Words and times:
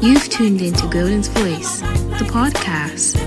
You've 0.00 0.28
tuned 0.28 0.62
into 0.62 0.86
Golden's 0.86 1.26
Voice, 1.26 1.80
the 1.80 2.24
podcast. 2.30 3.18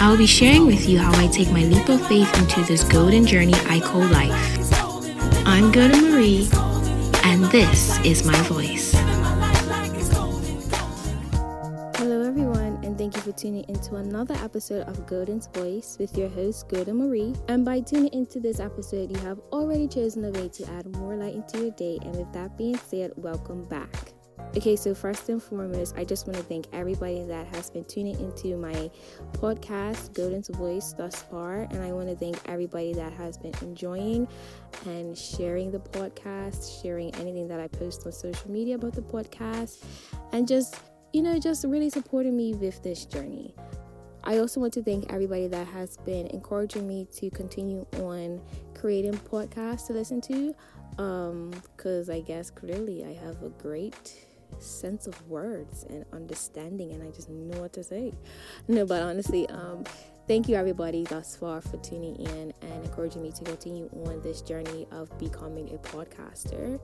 I'll 0.00 0.16
be 0.16 0.26
sharing 0.26 0.64
with 0.64 0.88
you 0.88 0.98
how 0.98 1.12
I 1.14 1.26
take 1.26 1.50
my 1.50 1.62
leap 1.62 1.90
of 1.90 2.06
faith 2.08 2.34
into 2.38 2.62
this 2.62 2.84
golden 2.84 3.26
journey 3.26 3.52
I 3.66 3.80
call 3.80 4.00
life. 4.00 4.32
I'm 5.46 5.70
Golden 5.70 6.10
Marie, 6.10 6.48
and 7.22 7.44
this 7.52 7.98
is 8.02 8.24
my 8.24 8.36
voice. 8.44 8.94
Hello, 11.98 12.22
everyone, 12.22 12.82
and 12.82 12.96
thank 12.96 13.14
you 13.14 13.20
for 13.20 13.32
tuning 13.32 13.66
into 13.68 13.96
another 13.96 14.36
episode 14.36 14.88
of 14.88 15.06
Golden's 15.06 15.48
Voice 15.48 15.98
with 16.00 16.16
your 16.16 16.30
host, 16.30 16.66
Golden 16.70 16.96
Marie. 16.96 17.34
And 17.48 17.62
by 17.62 17.80
tuning 17.80 18.12
into 18.14 18.40
this 18.40 18.58
episode, 18.58 19.10
you 19.10 19.18
have 19.18 19.38
already 19.52 19.86
chosen 19.86 20.24
a 20.24 20.30
way 20.30 20.48
to 20.48 20.70
add 20.72 20.86
more 20.96 21.14
light 21.14 21.34
into 21.34 21.58
your 21.58 21.72
day. 21.72 21.98
And 22.00 22.16
with 22.16 22.32
that 22.32 22.56
being 22.56 22.78
said, 22.78 23.12
welcome 23.16 23.64
back. 23.64 24.15
Okay, 24.56 24.74
so 24.74 24.94
first 24.94 25.28
and 25.28 25.42
foremost, 25.42 25.98
I 25.98 26.04
just 26.04 26.26
want 26.26 26.38
to 26.38 26.42
thank 26.42 26.66
everybody 26.72 27.22
that 27.24 27.46
has 27.48 27.68
been 27.68 27.84
tuning 27.84 28.18
into 28.18 28.56
my 28.56 28.90
podcast, 29.32 30.14
Golden's 30.14 30.48
Voice, 30.48 30.94
thus 30.94 31.20
far. 31.20 31.68
And 31.70 31.82
I 31.82 31.92
want 31.92 32.08
to 32.08 32.16
thank 32.16 32.38
everybody 32.48 32.94
that 32.94 33.12
has 33.12 33.36
been 33.36 33.52
enjoying 33.60 34.26
and 34.86 35.16
sharing 35.16 35.70
the 35.70 35.80
podcast, 35.80 36.82
sharing 36.82 37.14
anything 37.16 37.48
that 37.48 37.60
I 37.60 37.68
post 37.68 38.06
on 38.06 38.12
social 38.12 38.50
media 38.50 38.76
about 38.76 38.94
the 38.94 39.02
podcast, 39.02 39.84
and 40.32 40.48
just, 40.48 40.76
you 41.12 41.20
know, 41.20 41.38
just 41.38 41.62
really 41.64 41.90
supporting 41.90 42.34
me 42.34 42.54
with 42.54 42.82
this 42.82 43.04
journey. 43.04 43.54
I 44.24 44.38
also 44.38 44.60
want 44.60 44.72
to 44.72 44.82
thank 44.82 45.12
everybody 45.12 45.48
that 45.48 45.66
has 45.66 45.98
been 45.98 46.28
encouraging 46.28 46.88
me 46.88 47.06
to 47.16 47.28
continue 47.28 47.84
on 47.98 48.40
creating 48.74 49.18
podcasts 49.18 49.88
to 49.88 49.92
listen 49.92 50.22
to 50.22 50.54
because 50.96 52.08
um, 52.08 52.14
I 52.14 52.20
guess 52.20 52.50
clearly 52.50 53.04
I 53.04 53.12
have 53.22 53.42
a 53.42 53.50
great 53.50 54.25
sense 54.58 55.06
of 55.06 55.28
words 55.28 55.84
and 55.88 56.04
understanding 56.12 56.92
and 56.92 57.02
I 57.02 57.10
just 57.10 57.28
know 57.28 57.60
what 57.60 57.72
to 57.74 57.82
say. 57.82 58.12
No, 58.68 58.86
but 58.86 59.02
honestly, 59.02 59.48
um, 59.48 59.84
thank 60.26 60.48
you 60.48 60.56
everybody 60.56 61.04
thus 61.04 61.36
far 61.36 61.60
for 61.60 61.76
tuning 61.78 62.16
in 62.16 62.52
and 62.62 62.84
encouraging 62.84 63.22
me 63.22 63.32
to 63.32 63.44
continue 63.44 63.88
on 64.06 64.20
this 64.22 64.42
journey 64.42 64.86
of 64.90 65.16
becoming 65.18 65.74
a 65.74 65.78
podcaster. 65.78 66.80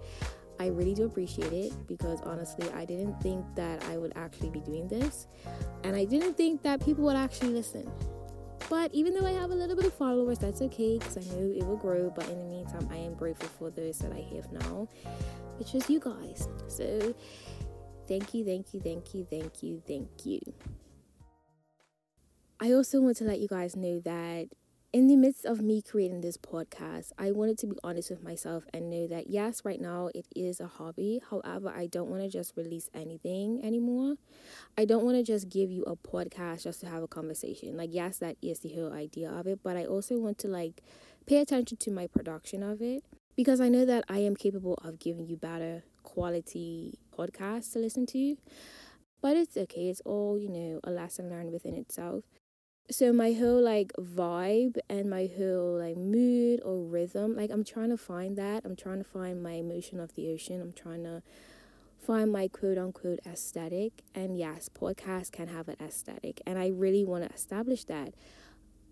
I 0.60 0.66
really 0.66 0.94
do 0.94 1.04
appreciate 1.04 1.52
it 1.52 1.72
because 1.88 2.20
honestly, 2.22 2.70
I 2.70 2.84
didn't 2.84 3.20
think 3.20 3.44
that 3.56 3.82
I 3.84 3.96
would 3.96 4.12
actually 4.14 4.50
be 4.50 4.60
doing 4.60 4.86
this, 4.86 5.26
and 5.82 5.96
I 5.96 6.04
didn't 6.04 6.36
think 6.36 6.62
that 6.62 6.84
people 6.84 7.04
would 7.04 7.16
actually 7.16 7.48
listen. 7.48 7.90
But 8.70 8.94
even 8.94 9.12
though 9.12 9.26
I 9.26 9.32
have 9.32 9.50
a 9.50 9.54
little 9.54 9.76
bit 9.76 9.86
of 9.86 9.94
followers, 9.94 10.38
that's 10.38 10.62
okay 10.62 10.98
because 10.98 11.18
I 11.18 11.20
know 11.34 11.52
it 11.54 11.66
will 11.66 11.76
grow. 11.76 12.10
But 12.10 12.28
in 12.28 12.38
the 12.38 12.44
meantime, 12.44 12.88
I 12.90 12.96
am 12.96 13.14
grateful 13.14 13.48
for 13.58 13.70
those 13.70 13.98
that 13.98 14.12
I 14.12 14.24
have 14.34 14.50
now, 14.52 14.88
which 15.58 15.74
is 15.74 15.88
you 15.88 16.00
guys. 16.00 16.48
So 16.68 17.14
Thank 18.08 18.34
you, 18.34 18.44
thank 18.44 18.74
you, 18.74 18.80
thank 18.80 19.14
you, 19.14 19.24
thank 19.24 19.62
you, 19.62 19.82
thank 19.86 20.26
you. 20.26 20.40
I 22.60 22.72
also 22.72 23.00
want 23.00 23.16
to 23.18 23.24
let 23.24 23.40
you 23.40 23.48
guys 23.48 23.74
know 23.74 24.00
that 24.00 24.48
in 24.92 25.06
the 25.06 25.16
midst 25.16 25.46
of 25.46 25.62
me 25.62 25.80
creating 25.80 26.20
this 26.20 26.36
podcast, 26.36 27.12
I 27.16 27.30
wanted 27.30 27.58
to 27.58 27.66
be 27.66 27.76
honest 27.82 28.10
with 28.10 28.22
myself 28.22 28.64
and 28.74 28.90
know 28.90 29.06
that 29.06 29.30
yes, 29.30 29.64
right 29.64 29.80
now 29.80 30.10
it 30.14 30.26
is 30.36 30.60
a 30.60 30.66
hobby. 30.66 31.22
However, 31.30 31.72
I 31.74 31.86
don't 31.86 32.10
want 32.10 32.22
to 32.22 32.28
just 32.28 32.56
release 32.56 32.90
anything 32.92 33.64
anymore. 33.64 34.16
I 34.76 34.84
don't 34.84 35.04
want 35.04 35.16
to 35.16 35.22
just 35.22 35.48
give 35.48 35.70
you 35.70 35.84
a 35.84 35.96
podcast 35.96 36.64
just 36.64 36.80
to 36.80 36.88
have 36.88 37.02
a 37.02 37.08
conversation. 37.08 37.76
Like, 37.76 37.90
yes, 37.92 38.18
that 38.18 38.36
is 38.42 38.58
the 38.58 38.74
whole 38.74 38.92
idea 38.92 39.30
of 39.30 39.46
it, 39.46 39.60
but 39.62 39.76
I 39.76 39.86
also 39.86 40.18
want 40.18 40.38
to 40.40 40.48
like 40.48 40.82
pay 41.24 41.38
attention 41.38 41.78
to 41.78 41.90
my 41.90 42.08
production 42.08 42.62
of 42.62 42.82
it 42.82 43.04
because 43.36 43.60
I 43.60 43.68
know 43.68 43.84
that 43.84 44.04
I 44.08 44.18
am 44.18 44.36
capable 44.36 44.78
of 44.84 44.98
giving 44.98 45.26
you 45.26 45.36
better 45.36 45.84
quality 46.02 46.98
podcasts 47.16 47.72
to 47.72 47.78
listen 47.78 48.06
to. 48.06 48.36
But 49.20 49.36
it's 49.36 49.56
okay, 49.56 49.88
it's 49.88 50.02
all, 50.04 50.38
you 50.38 50.48
know, 50.48 50.80
a 50.82 50.90
lesson 50.90 51.30
learned 51.30 51.52
within 51.52 51.74
itself. 51.74 52.24
So 52.90 53.12
my 53.12 53.32
whole 53.32 53.62
like 53.62 53.92
vibe 53.98 54.78
and 54.90 55.08
my 55.08 55.30
whole 55.38 55.78
like 55.78 55.96
mood 55.96 56.60
or 56.64 56.82
rhythm, 56.82 57.36
like 57.36 57.50
I'm 57.50 57.64
trying 57.64 57.90
to 57.90 57.96
find 57.96 58.36
that. 58.36 58.64
I'm 58.64 58.74
trying 58.76 58.98
to 58.98 59.08
find 59.08 59.42
my 59.42 59.52
emotion 59.52 60.00
of 60.00 60.14
the 60.14 60.28
ocean. 60.28 60.60
I'm 60.60 60.72
trying 60.72 61.04
to 61.04 61.22
find 62.04 62.32
my 62.32 62.48
quote 62.48 62.76
unquote 62.76 63.20
aesthetic. 63.24 64.02
And 64.14 64.36
yes, 64.36 64.68
podcasts 64.68 65.30
can 65.30 65.48
have 65.48 65.68
an 65.68 65.76
aesthetic. 65.80 66.42
And 66.44 66.58
I 66.58 66.68
really 66.68 67.04
want 67.04 67.24
to 67.24 67.32
establish 67.32 67.84
that 67.84 68.14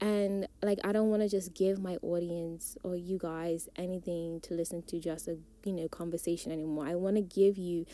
and 0.01 0.47
like 0.63 0.79
i 0.85 0.93
don't 0.93 1.11
want 1.11 1.23
to 1.23 1.29
just 1.29 1.55
give 1.55 1.79
my 1.79 1.97
audience 2.03 2.79
or 2.83 2.97
you 2.97 3.19
guys 3.19 3.69
anything 3.77 4.41
to 4.41 4.55
listen 4.55 4.83
to 4.83 4.99
just 4.99 5.29
a 5.29 5.37
you 5.65 5.73
know 5.73 5.89
conversation 5.89 6.53
anymore. 6.53 6.87
I 6.87 6.95
want 6.95 7.17
to 7.17 7.23
give 7.23 7.59
you 7.59 7.87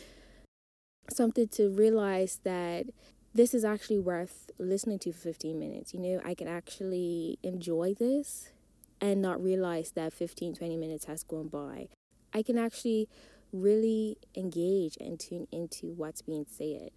something 1.09 1.47
to 1.49 1.69
realize 1.69 2.39
that 2.43 2.85
this 3.33 3.53
is 3.53 3.63
actually 3.63 3.99
worth 3.99 4.49
listening 4.57 4.99
to 4.99 5.11
for 5.11 5.19
15 5.19 5.59
minutes. 5.59 5.93
You 5.93 5.99
know 5.99 6.21
i 6.25 6.33
can 6.33 6.47
actually 6.47 7.39
enjoy 7.43 7.93
this 7.93 8.51
and 8.99 9.21
not 9.21 9.41
realize 9.41 9.91
that 9.91 10.13
15 10.13 10.55
20 10.55 10.77
minutes 10.77 11.05
has 11.05 11.23
gone 11.23 11.47
by. 11.47 11.89
I 12.33 12.43
can 12.43 12.57
actually 12.57 13.07
really 13.53 14.17
engage 14.35 14.97
and 14.99 15.19
tune 15.19 15.47
into 15.51 15.93
what's 15.93 16.21
being 16.21 16.45
said 16.49 16.89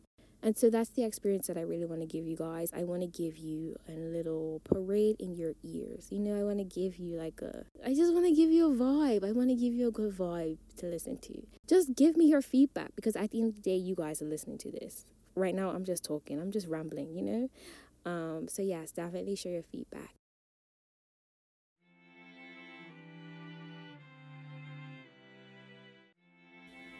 and 0.43 0.56
so 0.56 0.71
that's 0.71 0.91
the 0.91 1.05
experience 1.05 1.49
that 1.49 1.59
I 1.59 1.62
really 1.62 1.84
want 1.84 2.01
to 2.01 2.06
give 2.06 2.27
you 2.27 2.34
guys. 2.34 2.73
I 2.75 2.84
want 2.84 3.03
to 3.03 3.06
give 3.06 3.37
you 3.37 3.77
a 3.87 3.93
little 3.93 4.62
parade 4.65 5.17
in 5.19 5.34
your 5.34 5.53
ears. 5.62 6.09
You 6.11 6.19
know, 6.19 6.39
I 6.39 6.45
want 6.45 6.59
to 6.59 6.65
give 6.65 6.97
you 6.97 7.19
like 7.19 7.43
a, 7.43 7.65
I 7.84 7.93
just 7.93 8.15
want 8.15 8.25
to 8.25 8.33
give 8.33 8.50
you 8.50 8.73
a 8.73 8.75
vibe. 8.75 9.23
I 9.23 9.33
want 9.33 9.50
to 9.50 9.55
give 9.55 9.75
you 9.75 9.89
a 9.89 9.91
good 9.91 10.17
vibe 10.17 10.56
to 10.79 10.87
listen 10.87 11.19
to. 11.19 11.47
Just 11.69 11.95
give 11.95 12.17
me 12.17 12.25
your 12.25 12.41
feedback 12.41 12.97
because 12.97 13.17
at 13.17 13.33
the 13.33 13.41
end 13.41 13.50
of 13.50 13.56
the 13.56 13.61
day, 13.61 13.77
you 13.77 13.95
guys 13.95 14.23
are 14.23 14.27
listening 14.27 14.56
to 14.59 14.71
this. 14.71 15.05
Right 15.34 15.55
now, 15.55 15.71
I'm 15.71 15.84
just 15.84 16.05
talking, 16.05 16.41
I'm 16.41 16.50
just 16.50 16.67
rambling, 16.67 17.15
you 17.15 17.23
know? 17.23 18.11
Um, 18.11 18.49
so, 18.49 18.62
yes, 18.62 18.91
definitely 18.93 19.37
share 19.37 19.53
your 19.53 19.62
feedback. 19.62 20.15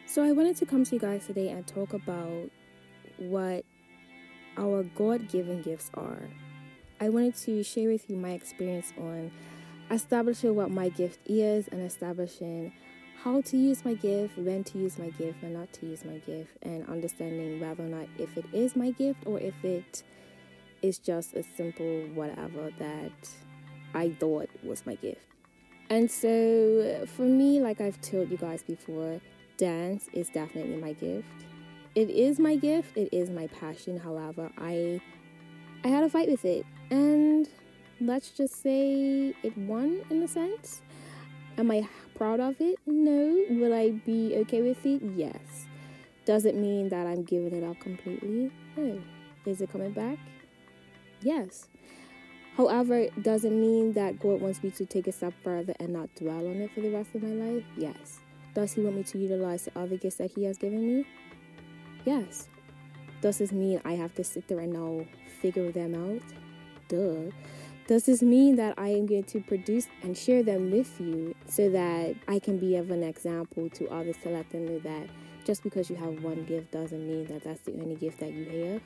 So, 0.07 0.23
I 0.23 0.33
wanted 0.33 0.57
to 0.57 0.67
come 0.67 0.85
to 0.85 0.95
you 0.95 1.01
guys 1.01 1.27
today 1.27 1.49
and 1.49 1.67
talk 1.67 1.93
about 1.93 2.51
what 3.21 3.65
our 4.57 4.83
God 4.83 5.29
given 5.29 5.63
gifts 5.63 5.91
are. 5.95 6.29
I 7.01 7.09
wanted 7.09 7.37
to 7.37 7.63
share 7.63 7.89
with 7.89 8.09
you 8.11 8.17
my 8.17 8.31
experience 8.31 8.93
on 8.99 9.31
establishing 9.91 10.55
what 10.55 10.71
my 10.71 10.89
gift 10.89 11.21
is 11.27 11.69
and 11.69 11.81
establishing 11.81 12.73
how 13.23 13.43
to 13.43 13.57
use 13.57 13.85
my 13.85 13.95
gift, 13.95 14.39
when 14.39 14.65
to 14.65 14.79
use 14.79 14.99
my 14.99 15.11
gift, 15.11 15.43
and 15.43 15.53
not 15.53 15.73
to 15.75 15.87
use 15.87 16.05
my 16.05 16.19
gift, 16.19 16.57
and 16.63 16.89
understanding 16.89 17.61
whether 17.61 17.85
or 17.85 17.89
not 17.89 18.07
if 18.19 18.37
it 18.37 18.47
is 18.53 18.77
my 18.77 18.91
gift 18.93 19.27
or 19.27 19.39
if 19.39 19.63
it 19.63 20.03
is 20.81 20.99
just 20.99 21.35
a 21.35 21.43
simple 21.57 22.03
whatever 22.15 22.71
that 22.79 23.31
I 23.95 24.11
thought 24.19 24.49
was 24.63 24.87
my 24.87 24.95
gift. 24.95 25.21
And 25.91 26.11
so, 26.11 27.07
for 27.17 27.23
me, 27.23 27.61
like 27.61 27.81
I've 27.81 28.01
told 28.01 28.31
you 28.31 28.37
guys 28.39 28.63
before, 28.63 29.21
dance 29.59 30.09
is 30.13 30.31
definitely 30.31 30.77
my 30.77 30.93
gift 30.95 31.27
it 31.95 32.11
is 32.11 32.39
my 32.39 32.57
gift, 32.57 32.97
it 32.97 33.09
is 33.13 33.31
my 33.31 33.47
passion. 33.49 33.99
However, 33.99 34.51
I 34.59 35.01
I 35.85 35.89
had 35.89 36.05
a 36.05 36.09
fight 36.09 36.29
with 36.29 36.45
it 36.45 36.67
and 36.91 37.49
let's 38.01 38.31
just 38.31 38.63
say 38.63 39.35
it 39.43 39.57
won 39.59 40.03
in 40.11 40.23
a 40.23 40.29
sense. 40.29 40.83
Am 41.59 41.71
I 41.71 41.89
proud 42.15 42.41
of 42.41 42.61
it? 42.61 42.79
No. 42.87 43.45
Will 43.51 43.75
I 43.75 43.91
be 43.91 44.37
okay 44.39 44.63
with 44.63 44.85
it? 44.87 45.03
Yes. 45.17 45.67
Does 46.25 46.45
it 46.45 46.55
mean 46.55 46.89
that 46.91 47.07
I'm 47.07 47.25
giving 47.25 47.53
it 47.53 47.65
up 47.65 47.81
completely? 47.81 48.51
No. 48.77 49.01
Is 49.47 49.61
it 49.61 49.73
coming 49.73 49.93
back? 49.93 50.19
Yes. 51.23 51.69
However, 52.57 53.09
does 53.23 53.45
it 53.45 53.53
mean 53.53 53.95
that 53.95 54.21
God 54.21 54.41
wants 54.41 54.63
me 54.63 54.71
to 54.73 54.87
take 54.87 55.07
a 55.07 55.13
step 55.13 55.33
further 55.43 55.75
and 55.81 55.93
not 55.93 56.15
dwell 56.15 56.47
on 56.47 56.57
it 56.57 56.73
for 56.75 56.81
the 56.81 56.91
rest 56.91 57.15
of 57.15 57.23
my 57.23 57.31
life? 57.31 57.65
Yes. 57.77 58.21
Does 58.55 58.73
He 58.75 58.83
want 58.83 58.97
me 58.97 59.03
to 59.05 59.19
utilize 59.19 59.65
the 59.65 59.79
other 59.79 59.97
gifts 59.97 60.17
that 60.17 60.31
He 60.31 60.45
has 60.45 60.59
given 60.59 60.87
me? 60.87 61.07
Yes. 62.05 62.49
Does 63.21 63.39
this 63.39 63.53
mean 63.53 63.81
I 63.85 63.93
have 63.93 64.15
to 64.15 64.25
sit 64.25 64.49
there 64.49 64.61
and 64.61 64.73
now 64.73 65.05
figure 65.41 65.71
them 65.71 65.95
out? 65.95 66.23
Duh. 66.89 67.31
Does 67.87 68.05
this 68.05 68.23
mean 68.23 68.57
that 68.57 68.75
I 68.79 68.89
am 68.89 69.07
going 69.07 69.25
to 69.25 69.41
produce 69.41 69.89
and 70.03 70.17
share 70.17 70.43
them 70.43 70.71
with 70.71 71.01
you 71.01 71.35
so 71.47 71.69
that 71.71 72.15
I 72.29 72.39
can 72.39 72.59
be 72.59 72.77
of 72.77 72.91
an 72.91 73.03
example 73.03 73.69
to 73.71 73.89
others 73.89 74.17
to 74.23 74.31
let 74.31 74.49
them 74.51 74.67
know 74.67 74.79
that 74.79 75.09
just 75.45 75.63
because 75.63 75.91
you 75.91 75.97
have 75.97 76.23
one 76.23 76.45
gift 76.45 76.71
doesn't 76.71 77.07
mean 77.07 77.27
that 77.27 77.43
that's 77.43 77.63
the 77.63 77.73
only 77.73 77.97
gift 77.97 78.21
that 78.21 78.33
you 78.33 78.47
have? 78.73 78.83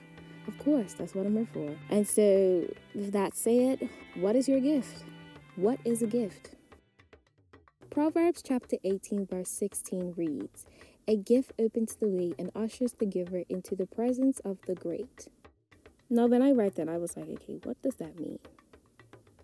Of 0.49 0.59
course, 0.59 0.95
that's 0.95 1.15
what 1.15 1.27
I'm 1.27 1.37
here 1.37 1.49
for. 1.53 1.77
And 1.91 2.07
so, 2.09 2.67
with 2.95 3.13
that 3.13 3.37
said, 3.37 3.89
what 4.15 4.37
is 4.37 4.49
your 4.49 4.61
gift? 4.61 5.05
What 5.57 5.79
is 5.85 6.03
a 6.03 6.07
gift? 6.07 6.55
Proverbs 7.91 8.43
chapter 8.43 8.77
18, 8.85 9.27
verse 9.27 9.51
16 9.51 10.15
reads, 10.17 10.67
a 11.07 11.17
gift 11.17 11.53
opens 11.59 11.97
the 11.97 12.09
way 12.09 12.33
and 12.39 12.51
ushers 12.55 12.93
the 12.93 13.07
giver 13.07 13.45
into 13.49 13.75
the 13.75 13.87
presence 13.87 14.41
of 14.41 14.59
the 14.67 14.75
great. 14.75 15.29
Now, 16.11 16.27
when 16.27 16.43
I 16.43 16.53
read 16.53 16.77
that, 16.77 16.89
I 16.89 16.99
was 16.99 17.17
like, 17.17 17.29
okay, 17.29 17.59
what 17.65 17.81
does 17.83 17.97
that 17.97 18.19
mean? 18.19 18.39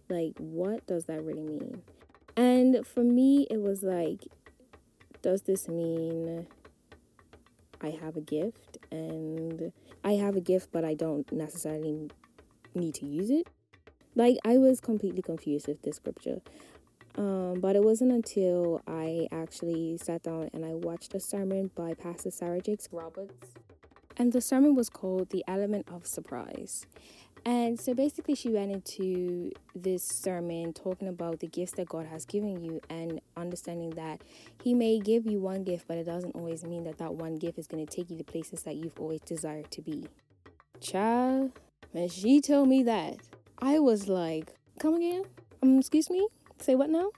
Like, 0.08 0.34
what 0.38 0.86
does 0.86 1.04
that 1.04 1.22
really 1.22 1.42
mean? 1.42 1.82
And 2.36 2.86
for 2.86 3.02
me, 3.02 3.46
it 3.50 3.60
was 3.60 3.82
like, 3.82 4.26
does 5.22 5.42
this 5.42 5.68
mean 5.68 6.46
I 7.80 7.90
have 7.90 8.16
a 8.16 8.20
gift 8.20 8.78
and 8.90 9.72
I 10.04 10.12
have 10.12 10.36
a 10.36 10.40
gift, 10.40 10.70
but 10.72 10.84
I 10.84 10.94
don't 10.94 11.30
necessarily 11.32 12.10
need 12.74 12.94
to 12.94 13.06
use 13.06 13.30
it. 13.30 13.48
Like, 14.14 14.38
I 14.44 14.58
was 14.58 14.80
completely 14.80 15.22
confused 15.22 15.68
with 15.68 15.82
this 15.82 15.96
scripture. 15.96 16.40
Um, 17.16 17.60
but 17.60 17.76
it 17.76 17.82
wasn't 17.82 18.12
until 18.12 18.82
I 18.86 19.26
actually 19.32 19.98
sat 19.98 20.22
down 20.22 20.50
and 20.52 20.64
I 20.64 20.74
watched 20.74 21.14
a 21.14 21.20
sermon 21.20 21.70
by 21.74 21.94
Pastor 21.94 22.30
Sarah 22.30 22.60
Jakes 22.60 22.88
Roberts. 22.92 23.48
And 24.16 24.32
the 24.32 24.40
sermon 24.40 24.74
was 24.74 24.88
called 24.88 25.30
The 25.30 25.42
Element 25.48 25.86
of 25.90 26.06
Surprise. 26.06 26.86
And 27.44 27.80
so 27.80 27.94
basically, 27.94 28.34
she 28.34 28.50
went 28.50 28.70
into 28.70 29.50
this 29.74 30.06
sermon 30.06 30.74
talking 30.74 31.08
about 31.08 31.40
the 31.40 31.46
gifts 31.46 31.72
that 31.72 31.88
God 31.88 32.06
has 32.06 32.26
given 32.26 32.62
you 32.62 32.80
and 32.90 33.20
understanding 33.36 33.90
that 33.90 34.20
He 34.62 34.74
may 34.74 34.98
give 34.98 35.24
you 35.24 35.40
one 35.40 35.64
gift, 35.64 35.86
but 35.88 35.96
it 35.96 36.04
doesn't 36.04 36.34
always 36.34 36.64
mean 36.64 36.84
that 36.84 36.98
that 36.98 37.14
one 37.14 37.36
gift 37.36 37.58
is 37.58 37.66
going 37.66 37.84
to 37.84 37.90
take 37.90 38.10
you 38.10 38.18
to 38.18 38.24
places 38.24 38.62
that 38.64 38.76
you've 38.76 38.98
always 39.00 39.20
desired 39.22 39.70
to 39.70 39.80
be. 39.80 40.04
Child, 40.80 41.52
when 41.92 42.08
she 42.08 42.40
told 42.40 42.68
me 42.68 42.82
that, 42.82 43.16
I 43.58 43.78
was 43.78 44.06
like, 44.06 44.52
come 44.78 44.94
again? 44.94 45.24
Um, 45.62 45.78
excuse 45.78 46.10
me? 46.10 46.26
Say 46.60 46.74
what 46.74 46.90
now? 46.90 47.10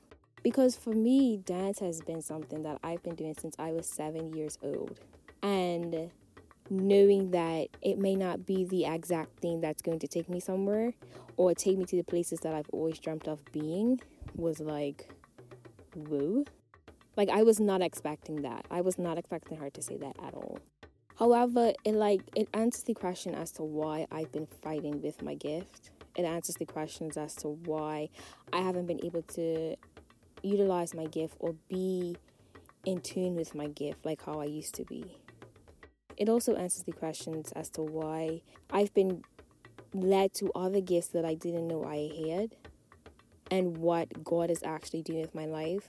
Because 0.42 0.76
for 0.76 0.92
me, 0.92 1.36
dance 1.36 1.80
has 1.80 2.00
been 2.00 2.22
something 2.22 2.62
that 2.62 2.78
I've 2.82 3.02
been 3.02 3.14
doing 3.16 3.34
since 3.38 3.54
I 3.58 3.72
was 3.72 3.88
seven 3.88 4.32
years 4.32 4.58
old. 4.62 5.00
And 5.42 6.10
knowing 6.70 7.32
that 7.32 7.68
it 7.80 7.98
may 7.98 8.14
not 8.14 8.46
be 8.46 8.64
the 8.64 8.84
exact 8.84 9.40
thing 9.40 9.60
that's 9.60 9.82
going 9.82 9.98
to 9.98 10.08
take 10.08 10.28
me 10.28 10.40
somewhere 10.40 10.94
or 11.36 11.54
take 11.54 11.76
me 11.76 11.84
to 11.84 11.96
the 11.96 12.04
places 12.04 12.40
that 12.40 12.54
I've 12.54 12.70
always 12.72 12.98
dreamt 12.98 13.28
of 13.28 13.44
being 13.52 14.00
was 14.36 14.60
like, 14.60 15.12
woo. 15.94 16.44
Like 17.16 17.28
I 17.28 17.42
was 17.42 17.60
not 17.60 17.82
expecting 17.82 18.42
that. 18.42 18.64
I 18.70 18.80
was 18.80 18.98
not 18.98 19.18
expecting 19.18 19.58
her 19.58 19.70
to 19.70 19.82
say 19.82 19.96
that 19.98 20.16
at 20.22 20.34
all. 20.34 20.58
However, 21.18 21.72
it 21.84 21.94
like 21.94 22.22
it 22.34 22.48
answers 22.54 22.84
the 22.84 22.94
question 22.94 23.34
as 23.34 23.52
to 23.52 23.62
why 23.62 24.06
I've 24.10 24.32
been 24.32 24.46
fighting 24.46 25.02
with 25.02 25.22
my 25.22 25.34
gift. 25.34 25.90
It 26.17 26.25
answers 26.25 26.56
the 26.56 26.67
questions 26.67 27.17
as 27.17 27.35
to 27.37 27.49
why 27.49 28.11
I 28.53 28.61
haven't 28.61 28.87
been 28.87 29.05
able 29.05 29.23
to 29.23 29.76
utilize 30.43 30.94
my 30.94 31.06
gift 31.06 31.37
or 31.38 31.55
be 31.69 32.17
in 32.85 33.00
tune 33.00 33.35
with 33.35 33.55
my 33.55 33.69
gift 33.69 34.05
like 34.05 34.25
how 34.25 34.41
I 34.41 34.44
used 34.44 34.75
to 34.75 34.85
be. 34.85 35.17
It 36.17 36.29
also 36.29 36.55
answers 36.55 36.82
the 36.85 36.93
questions 36.93 37.53
as 37.53 37.70
to 37.70 37.82
why 37.82 38.43
I've 38.70 38.93
been 38.93 39.23
led 39.94 40.35
to 40.35 40.50
other 40.55 40.81
gifts 40.81 41.09
that 41.09 41.25
I 41.25 41.35
didn't 41.35 41.69
know 41.69 41.85
I 41.85 42.11
had, 42.29 42.56
and 43.50 43.76
what 43.79 44.25
God 44.25 44.50
is 44.50 44.62
actually 44.62 45.03
doing 45.03 45.20
with 45.20 45.35
my 45.35 45.47
life, 45.47 45.88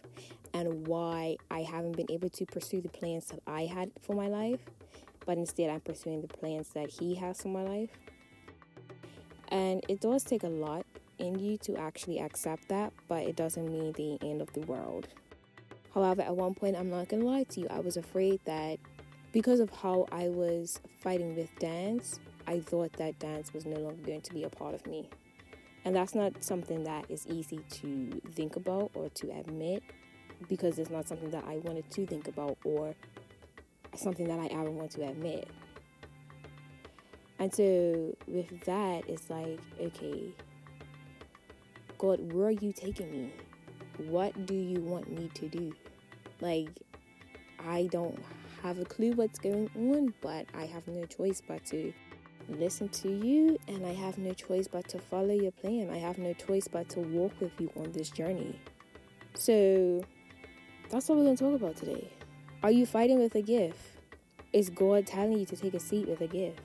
and 0.53 0.87
why 0.87 1.37
I 1.49 1.61
haven't 1.61 1.97
been 1.97 2.11
able 2.11 2.29
to 2.29 2.45
pursue 2.45 2.81
the 2.81 2.89
plans 2.89 3.27
that 3.27 3.39
I 3.47 3.65
had 3.65 3.91
for 4.01 4.15
my 4.15 4.27
life, 4.27 4.59
but 5.25 5.37
instead 5.37 5.69
I'm 5.69 5.81
pursuing 5.81 6.21
the 6.21 6.27
plans 6.27 6.69
that 6.69 6.89
He 6.89 7.15
has 7.15 7.41
for 7.41 7.49
my 7.49 7.63
life. 7.63 7.91
And 9.53 9.85
it 9.87 10.01
does 10.01 10.23
take 10.23 10.41
a 10.41 10.49
lot 10.49 10.83
in 11.19 11.37
you 11.37 11.57
to 11.59 11.77
actually 11.77 12.19
accept 12.19 12.69
that, 12.69 12.91
but 13.07 13.21
it 13.21 13.35
doesn't 13.35 13.71
mean 13.71 13.91
the 13.91 14.17
end 14.27 14.41
of 14.41 14.51
the 14.53 14.61
world. 14.61 15.07
However, 15.93 16.23
at 16.23 16.35
one 16.35 16.55
point, 16.55 16.75
I'm 16.75 16.89
not 16.89 17.07
gonna 17.07 17.23
lie 17.23 17.43
to 17.43 17.59
you, 17.59 17.67
I 17.69 17.79
was 17.79 17.95
afraid 17.95 18.39
that 18.45 18.79
because 19.31 19.59
of 19.59 19.69
how 19.69 20.07
I 20.11 20.29
was 20.29 20.79
fighting 21.01 21.35
with 21.35 21.49
dance, 21.59 22.19
I 22.47 22.61
thought 22.61 22.93
that 22.93 23.19
dance 23.19 23.53
was 23.53 23.67
no 23.67 23.77
longer 23.77 24.01
going 24.03 24.21
to 24.21 24.33
be 24.33 24.43
a 24.43 24.49
part 24.49 24.73
of 24.73 24.87
me. 24.87 25.07
And 25.85 25.95
that's 25.95 26.15
not 26.15 26.43
something 26.43 26.83
that 26.85 27.05
is 27.09 27.27
easy 27.27 27.59
to 27.69 28.21
think 28.31 28.55
about 28.55 28.89
or 28.95 29.09
to 29.09 29.31
admit 29.31 29.83
because 30.49 30.79
it's 30.79 30.89
not 30.89 31.07
something 31.07 31.29
that 31.29 31.43
I 31.47 31.57
wanted 31.57 31.89
to 31.91 32.07
think 32.07 32.27
about 32.27 32.57
or 32.63 32.95
something 33.95 34.27
that 34.27 34.39
I 34.39 34.47
ever 34.47 34.71
want 34.71 34.91
to 34.91 35.07
admit. 35.07 35.47
And 37.43 37.53
so 37.53 38.15
with 38.25 38.57
that, 38.61 39.03
it's 39.09 39.29
like, 39.29 39.59
okay, 39.77 40.31
God, 41.97 42.31
where 42.31 42.47
are 42.47 42.51
you 42.51 42.71
taking 42.71 43.11
me? 43.11 43.33
What 43.97 44.45
do 44.45 44.53
you 44.53 44.79
want 44.79 45.11
me 45.11 45.29
to 45.33 45.49
do? 45.49 45.73
Like, 46.39 46.69
I 47.59 47.89
don't 47.91 48.17
have 48.61 48.79
a 48.79 48.85
clue 48.85 49.11
what's 49.11 49.39
going 49.39 49.69
on, 49.75 50.13
but 50.21 50.45
I 50.53 50.67
have 50.67 50.87
no 50.87 51.03
choice 51.03 51.41
but 51.45 51.65
to 51.65 51.93
listen 52.47 52.87
to 52.87 53.09
you, 53.09 53.59
and 53.67 53.85
I 53.85 53.93
have 53.93 54.17
no 54.17 54.31
choice 54.31 54.69
but 54.69 54.87
to 54.87 54.99
follow 54.99 55.33
your 55.33 55.51
plan. 55.51 55.89
I 55.89 55.97
have 55.97 56.17
no 56.17 56.31
choice 56.31 56.69
but 56.69 56.87
to 56.91 57.01
walk 57.01 57.33
with 57.41 57.59
you 57.59 57.69
on 57.75 57.91
this 57.91 58.09
journey. 58.09 58.57
So, 59.33 60.01
that's 60.89 61.09
what 61.09 61.17
we're 61.17 61.25
going 61.25 61.35
to 61.35 61.43
talk 61.43 61.55
about 61.55 61.75
today. 61.75 62.09
Are 62.63 62.71
you 62.71 62.85
fighting 62.85 63.19
with 63.19 63.35
a 63.35 63.41
gift? 63.41 63.81
Is 64.53 64.69
God 64.69 65.05
telling 65.05 65.39
you 65.39 65.45
to 65.47 65.57
take 65.57 65.73
a 65.73 65.79
seat 65.81 66.07
with 66.07 66.21
a 66.21 66.27
gift? 66.27 66.61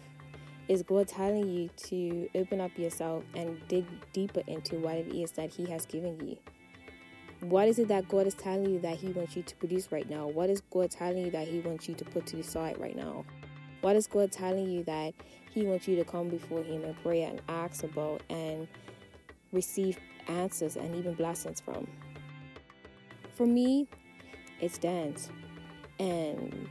Is 0.69 0.83
God 0.83 1.09
telling 1.09 1.49
you 1.49 1.71
to 1.89 2.29
open 2.35 2.61
up 2.61 2.77
yourself 2.77 3.25
and 3.35 3.59
dig 3.69 3.87
deeper 4.13 4.43
into 4.47 4.77
what 4.77 4.97
it 4.97 5.09
is 5.09 5.33
that 5.33 5.51
He 5.51 5.65
has 5.67 5.87
given 5.87 6.21
you? 6.21 6.37
What 7.41 7.69
is 7.69 7.79
it 7.79 7.89
that 7.89 8.07
God 8.09 8.27
is 8.27 8.35
telling 8.35 8.69
you 8.69 8.79
that 8.81 8.99
He 8.99 9.09
wants 9.09 9.35
you 9.35 9.43
to 9.45 9.57
produce 9.57 9.91
right 9.91 10.09
now? 10.11 10.27
What 10.27 10.51
is 10.51 10.61
God 10.71 10.91
telling 10.91 11.25
you 11.25 11.31
that 11.31 11.49
He 11.49 11.61
wants 11.61 11.89
you 11.89 11.95
to 11.95 12.05
put 12.05 12.27
to 12.27 12.37
the 12.37 12.43
side 12.43 12.79
right 12.79 12.95
now? 12.95 13.25
What 13.81 13.97
is 13.97 14.07
God 14.07 14.31
telling 14.31 14.69
you 14.69 14.85
that 14.85 15.15
He 15.53 15.63
wants 15.63 15.89
you 15.89 15.97
to 15.97 16.05
come 16.05 16.29
before 16.29 16.63
Him 16.63 16.85
and 16.85 16.95
pray 17.03 17.23
and 17.23 17.41
ask 17.49 17.83
about 17.85 18.23
and 18.29 18.69
receive 19.53 19.99
answers 20.27 20.77
and 20.77 20.95
even 20.95 21.15
blessings 21.15 21.61
from? 21.63 21.87
For 23.37 23.47
me, 23.47 23.87
it's 24.61 24.77
dance. 24.77 25.31
And 25.99 26.69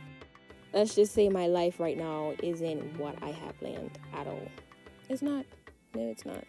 let's 0.77 0.94
just 0.94 1.12
say 1.12 1.27
my 1.27 1.47
life 1.47 1.79
right 1.79 1.97
now 1.97 2.33
isn't 2.44 3.00
what 3.00 3.15
I 3.24 3.31
have 3.31 3.57
planned 3.57 3.97
at 4.13 4.27
all. 4.27 4.47
It's 5.09 5.24
not. 5.24 5.44
No, 5.95 6.12
it's 6.12 6.24
not. 6.24 6.44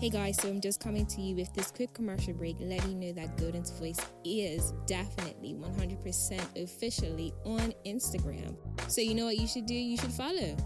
Hey 0.00 0.10
guys, 0.10 0.36
so 0.36 0.48
I'm 0.48 0.60
just 0.60 0.80
coming 0.80 1.06
to 1.06 1.20
you 1.22 1.36
with 1.36 1.54
this 1.54 1.70
quick 1.70 1.94
commercial 1.94 2.34
break, 2.34 2.56
letting 2.58 3.00
you 3.00 3.08
know 3.08 3.12
that 3.12 3.38
Golden's 3.38 3.70
Voice 3.70 4.00
is 4.24 4.72
definitely 4.86 5.54
100% 5.54 6.62
officially 6.62 7.32
on 7.44 7.72
Instagram. 7.86 8.56
So, 8.90 9.00
you 9.00 9.14
know 9.14 9.26
what 9.26 9.38
you 9.38 9.46
should 9.46 9.66
do? 9.66 9.74
You 9.74 9.96
should 9.96 10.12
follow. 10.12 10.56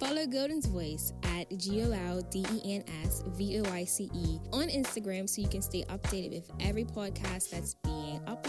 Follow 0.00 0.26
Golden's 0.26 0.64
Voice 0.64 1.12
at 1.36 1.46
G 1.58 1.82
O 1.82 1.92
L 1.92 2.22
D 2.30 2.42
E 2.50 2.76
N 2.76 2.84
S 3.04 3.22
V 3.36 3.60
O 3.60 3.70
I 3.70 3.84
C 3.84 4.10
E 4.14 4.38
on 4.50 4.68
Instagram 4.68 5.28
so 5.28 5.42
you 5.42 5.48
can 5.48 5.60
stay 5.60 5.84
updated 5.90 6.32
with 6.32 6.50
every 6.58 6.84
podcast 6.84 7.50
that's 7.50 7.74
being 7.74 7.89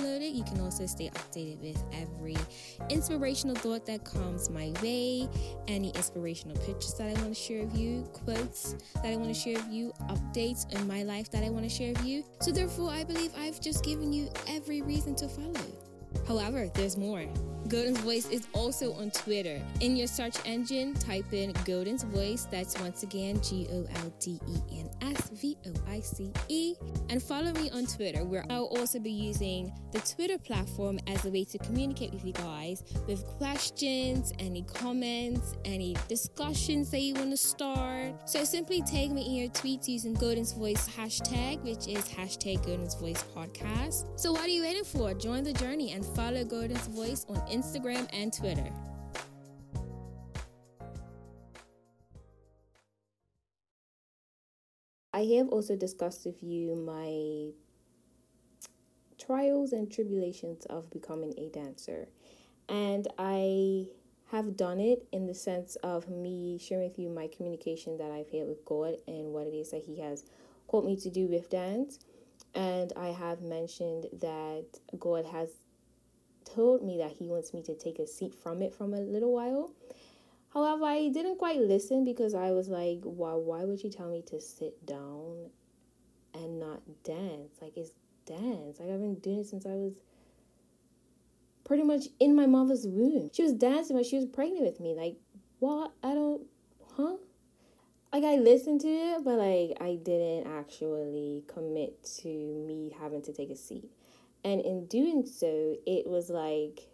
uploaded. 0.02 0.36
You 0.36 0.44
can 0.44 0.60
also 0.62 0.86
stay 0.86 1.10
updated 1.10 1.60
with 1.62 1.84
every 1.94 2.38
inspirational 2.90 3.56
thought 3.56 3.86
that 3.86 4.04
comes 4.04 4.50
my 4.50 4.74
way, 4.82 5.28
any 5.68 5.90
inspirational 5.90 6.58
pictures 6.58 6.94
that 6.96 7.08
I 7.08 7.22
want 7.22 7.34
to 7.34 7.42
share 7.42 7.66
with 7.66 7.78
you, 7.78 8.04
quotes 8.14 8.76
that 8.96 9.06
I 9.06 9.16
want 9.16 9.28
to 9.28 9.34
share 9.34 9.56
with 9.56 9.72
you, 9.72 9.94
updates 10.10 10.72
in 10.74 10.88
my 10.88 11.04
life 11.04 11.30
that 11.32 11.44
I 11.44 11.50
want 11.50 11.64
to 11.64 11.70
share 11.70 11.94
with 11.94 12.06
you. 12.06 12.24
So, 12.40 12.52
therefore, 12.52 12.92
I 12.92 13.04
believe 13.04 13.32
I've 13.38 13.60
just 13.60 13.84
given 13.84 14.12
you 14.12 14.30
every 14.48 14.82
reason 14.82 15.16
to 15.16 15.30
follow. 15.30 15.54
However, 16.28 16.70
there's 16.74 16.98
more. 16.98 17.26
Golden's 17.72 18.00
Voice 18.00 18.28
is 18.28 18.46
also 18.52 18.92
on 18.96 19.12
Twitter. 19.12 19.62
In 19.80 19.96
your 19.96 20.08
search 20.08 20.36
engine, 20.44 20.94
type 20.94 21.32
in 21.32 21.54
Golden's 21.64 22.04
Voice. 22.04 22.46
That's 22.52 22.78
once 22.82 23.04
again 23.04 23.42
G 23.42 23.66
O 23.72 23.88
L 24.04 24.14
D 24.20 24.42
E 24.46 24.78
N 24.78 24.90
S 25.02 25.30
V 25.30 25.56
O 25.66 25.72
I 25.88 26.02
C 26.02 26.34
E. 26.50 26.76
And 27.10 27.24
follow 27.24 27.54
me 27.54 27.70
on 27.72 27.86
Twitter, 27.86 28.26
where 28.26 28.44
I'll 28.50 28.66
also 28.66 29.00
be 29.00 29.10
using 29.10 29.72
the 29.94 30.00
Twitter 30.02 30.38
platform 30.38 31.00
as 31.08 31.24
a 31.24 31.30
way 31.30 31.46
to 31.46 31.58
communicate 31.60 32.12
with 32.12 32.26
you 32.26 32.34
guys 32.34 32.84
with 33.08 33.26
questions, 33.26 34.34
any 34.40 34.64
comments, 34.64 35.54
any 35.64 35.96
discussions 36.10 36.92
that 36.92 37.00
you 37.00 37.14
want 37.14 37.32
to 37.32 37.38
start. 37.38 38.30
So 38.30 38.44
simply 38.44 38.82
tag 38.82 39.14
me 39.14 39.26
in 39.26 39.32
your 39.36 39.50
tweets 39.50 39.88
using 39.88 40.14
Golden's 40.14 40.52
Voice 40.52 40.90
hashtag, 40.90 41.62
which 41.64 41.88
is 41.88 42.10
hashtag 42.10 42.66
Golden's 42.66 42.96
Voice 42.96 43.24
podcast. 43.34 44.20
So 44.20 44.34
what 44.34 44.42
are 44.42 44.50
you 44.50 44.64
waiting 44.64 44.84
for? 44.84 45.14
Join 45.14 45.46
the 45.46 45.54
journey 45.54 45.94
and 45.94 46.06
follow 46.06 46.44
Golden's 46.44 46.88
Voice 46.88 47.26
on 47.30 47.38
Instagram 47.48 47.61
and 48.14 48.34
Twitter. 48.34 48.72
I 55.14 55.22
have 55.38 55.50
also 55.50 55.76
discussed 55.76 56.26
with 56.26 56.42
you 56.42 56.76
my 56.76 57.52
trials 59.24 59.74
and 59.74 59.92
tribulations 59.92 60.66
of 60.66 60.90
becoming 60.90 61.34
a 61.38 61.50
dancer. 61.50 62.08
And 62.68 63.08
I 63.20 63.88
have 64.32 64.58
done 64.58 64.80
it 64.80 65.06
in 65.12 65.28
the 65.28 65.36
sense 65.36 65.76
of 65.84 66.10
me 66.10 66.58
sharing 66.58 66.90
with 66.90 66.98
you 66.98 67.10
my 67.10 67.28
communication 67.28 67.98
that 67.98 68.10
I've 68.10 68.30
had 68.30 68.48
with 68.48 68.66
God 68.66 68.96
and 69.08 69.34
what 69.34 69.46
it 69.46 69.54
is 69.54 69.72
that 69.72 69.84
He 69.84 70.00
has 70.00 70.24
called 70.68 70.86
me 70.86 70.96
to 70.98 71.10
do 71.10 71.28
with 71.28 71.50
dance. 71.50 72.00
And 72.56 72.92
I 72.96 73.10
have 73.10 73.42
mentioned 73.42 74.08
that 74.22 74.66
God 74.98 75.26
has 75.26 75.50
told 76.54 76.84
me 76.84 76.98
that 76.98 77.12
he 77.12 77.28
wants 77.28 77.54
me 77.54 77.62
to 77.64 77.76
take 77.76 78.00
a 78.00 78.08
seat 78.08 78.34
from 78.36 78.62
it 78.62 78.74
from 78.74 78.94
a 78.94 79.00
little 79.00 79.34
while. 79.34 79.72
However, 80.54 80.86
I 80.86 81.10
didn't 81.10 81.38
quite 81.38 81.60
listen 81.60 82.04
because 82.04 82.34
I 82.34 82.52
was 82.52 82.68
like, 82.68 83.00
why 83.04 83.34
why 83.34 83.64
would 83.64 83.84
you 83.84 83.90
tell 83.90 84.10
me 84.10 84.22
to 84.28 84.42
sit 84.42 84.86
down 84.86 85.50
and 86.34 86.60
not 86.60 86.82
dance? 87.04 87.62
Like 87.62 87.78
it's 87.78 87.92
dance. 88.26 88.80
Like 88.80 88.90
I've 88.90 89.00
been 89.00 89.16
doing 89.16 89.40
it 89.40 89.48
since 89.48 89.66
I 89.66 89.76
was 89.76 89.94
pretty 91.64 91.84
much 91.84 92.08
in 92.20 92.36
my 92.36 92.46
mother's 92.46 92.86
womb. 92.86 93.30
She 93.34 93.44
was 93.44 93.54
dancing 93.54 93.96
when 93.96 94.04
she 94.04 94.18
was 94.18 94.26
pregnant 94.26 94.66
with 94.66 94.80
me. 94.80 94.94
Like, 94.94 95.16
what? 95.60 95.94
I 96.04 96.14
don't, 96.14 96.42
huh? 96.98 97.16
Like, 98.12 98.26
I 98.26 98.36
listened 98.36 98.82
to 98.82 98.90
it, 98.90 99.24
but 99.24 99.38
like, 99.38 99.78
I 99.80 99.96
didn't 99.96 100.52
actually 100.52 101.46
commit 101.48 102.04
to 102.22 102.28
me 102.28 102.94
having 103.00 103.22
to 103.22 103.32
take 103.32 103.50
a 103.50 103.56
seat. 103.56 103.90
And 104.44 104.62
in 104.62 104.88
doing 104.88 105.26
so, 105.26 105.76
it 105.86 106.08
was 106.08 106.30
like 106.30 106.88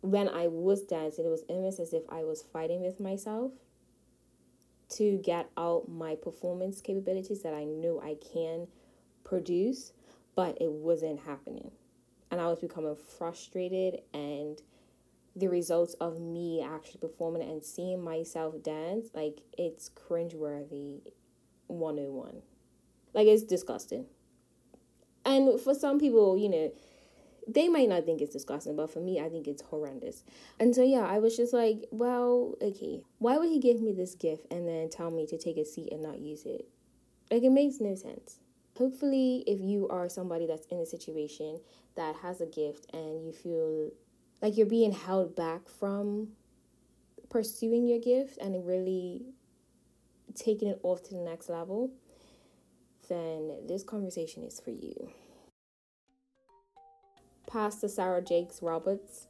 when 0.00 0.28
I 0.28 0.48
was 0.48 0.82
dancing, 0.82 1.24
it 1.24 1.28
was 1.28 1.44
almost 1.48 1.80
as 1.80 1.92
if 1.92 2.02
I 2.08 2.24
was 2.24 2.42
fighting 2.42 2.82
with 2.82 3.00
myself 3.00 3.52
to 4.88 5.18
get 5.18 5.50
out 5.56 5.88
my 5.88 6.14
performance 6.14 6.80
capabilities 6.80 7.42
that 7.42 7.54
I 7.54 7.64
knew 7.64 8.00
I 8.00 8.16
can 8.32 8.68
produce, 9.24 9.92
but 10.34 10.58
it 10.60 10.70
wasn't 10.70 11.20
happening 11.20 11.70
and 12.30 12.40
I 12.40 12.46
was 12.46 12.58
becoming 12.58 12.96
frustrated 12.96 14.00
and 14.12 14.60
the 15.34 15.48
results 15.48 15.94
of 15.94 16.20
me 16.20 16.62
actually 16.62 17.00
performing 17.00 17.42
and 17.42 17.62
seeing 17.62 18.02
myself 18.02 18.62
dance, 18.62 19.08
like 19.14 19.40
it's 19.58 19.90
cringeworthy 19.90 21.00
101. 21.66 22.42
Like 23.12 23.26
it's 23.26 23.42
disgusting. 23.42 24.06
And 25.26 25.60
for 25.60 25.74
some 25.74 25.98
people, 25.98 26.38
you 26.38 26.48
know, 26.48 26.72
they 27.48 27.68
might 27.68 27.88
not 27.88 28.06
think 28.06 28.20
it's 28.20 28.32
disgusting, 28.32 28.76
but 28.76 28.90
for 28.90 29.00
me, 29.00 29.20
I 29.20 29.28
think 29.28 29.46
it's 29.46 29.62
horrendous. 29.62 30.24
And 30.58 30.74
so, 30.74 30.82
yeah, 30.82 31.04
I 31.04 31.18
was 31.18 31.36
just 31.36 31.52
like, 31.52 31.84
well, 31.90 32.54
okay, 32.62 33.02
why 33.18 33.36
would 33.36 33.48
he 33.48 33.58
give 33.58 33.82
me 33.82 33.92
this 33.92 34.14
gift 34.14 34.46
and 34.50 34.66
then 34.66 34.88
tell 34.88 35.10
me 35.10 35.26
to 35.26 35.36
take 35.36 35.56
a 35.56 35.64
seat 35.64 35.92
and 35.92 36.02
not 36.02 36.20
use 36.20 36.44
it? 36.44 36.68
Like, 37.30 37.42
it 37.42 37.50
makes 37.50 37.80
no 37.80 37.94
sense. 37.96 38.38
Hopefully, 38.78 39.42
if 39.46 39.60
you 39.60 39.88
are 39.88 40.08
somebody 40.08 40.46
that's 40.46 40.66
in 40.66 40.78
a 40.78 40.86
situation 40.86 41.60
that 41.96 42.14
has 42.16 42.40
a 42.40 42.46
gift 42.46 42.86
and 42.92 43.26
you 43.26 43.32
feel 43.32 43.90
like 44.42 44.56
you're 44.56 44.66
being 44.66 44.92
held 44.92 45.34
back 45.34 45.68
from 45.68 46.28
pursuing 47.30 47.88
your 47.88 47.98
gift 47.98 48.38
and 48.38 48.66
really 48.66 49.24
taking 50.34 50.68
it 50.68 50.78
off 50.82 51.02
to 51.04 51.14
the 51.14 51.20
next 51.20 51.48
level, 51.48 51.90
then 53.08 53.66
this 53.66 53.82
conversation 53.82 54.42
is 54.44 54.60
for 54.60 54.70
you. 54.70 55.10
Pastor 57.46 57.88
Sarah 57.88 58.22
Jakes 58.22 58.60
Roberts. 58.62 59.28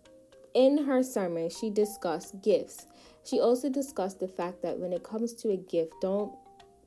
In 0.54 0.84
her 0.84 1.02
sermon, 1.02 1.50
she 1.50 1.68
discussed 1.68 2.42
gifts. 2.42 2.86
She 3.24 3.40
also 3.40 3.68
discussed 3.68 4.20
the 4.20 4.28
fact 4.28 4.62
that 4.62 4.78
when 4.78 4.92
it 4.92 5.02
comes 5.02 5.34
to 5.34 5.50
a 5.50 5.56
gift, 5.56 5.92
don't 6.00 6.32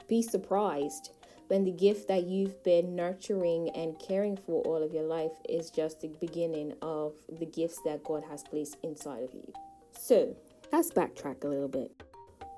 be 0.07 0.21
surprised 0.21 1.11
when 1.49 1.63
the 1.63 1.71
gift 1.71 2.07
that 2.07 2.23
you've 2.23 2.63
been 2.63 2.95
nurturing 2.95 3.69
and 3.71 3.99
caring 3.99 4.37
for 4.37 4.61
all 4.63 4.81
of 4.83 4.93
your 4.93 5.03
life 5.03 5.31
is 5.47 5.69
just 5.69 6.01
the 6.01 6.07
beginning 6.19 6.73
of 6.81 7.13
the 7.39 7.45
gifts 7.45 7.79
that 7.85 8.03
God 8.03 8.23
has 8.29 8.43
placed 8.43 8.77
inside 8.83 9.23
of 9.23 9.33
you. 9.33 9.51
So, 9.97 10.35
let's 10.71 10.91
backtrack 10.91 11.43
a 11.43 11.47
little 11.47 11.67
bit. 11.67 11.91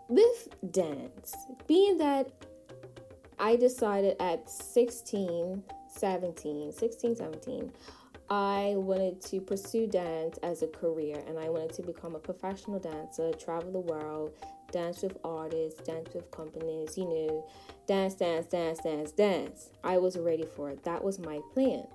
With 0.10 0.50
dance, 0.72 1.34
being 1.68 1.98
that 1.98 2.30
I 3.42 3.56
decided 3.56 4.18
at 4.20 4.48
16, 4.48 5.64
17, 5.88 6.72
16, 6.72 7.16
17, 7.16 7.72
I 8.30 8.76
wanted 8.78 9.20
to 9.24 9.42
pursue 9.42 9.88
dance 9.88 10.38
as 10.44 10.62
a 10.62 10.68
career 10.68 11.22
and 11.28 11.40
I 11.40 11.50
wanted 11.50 11.74
to 11.74 11.82
become 11.82 12.14
a 12.14 12.20
professional 12.20 12.80
dancer, 12.80 13.34
travel 13.34 13.72
the 13.72 13.80
world, 13.80 14.34
dance 14.72 15.02
with 15.02 15.18
artists, 15.24 15.82
dance 15.82 16.14
with 16.14 16.30
companies, 16.30 16.96
you 16.96 17.06
know, 17.06 17.50
dance, 17.88 18.14
dance, 18.14 18.46
dance, 18.46 18.78
dance, 18.80 19.12
dance. 19.12 19.72
I 19.84 19.98
was 19.98 20.20
ready 20.20 20.46
for 20.46 20.70
it. 20.70 20.84
That 20.84 21.04
was 21.04 21.18
my 21.18 21.40
plan. 21.56 21.88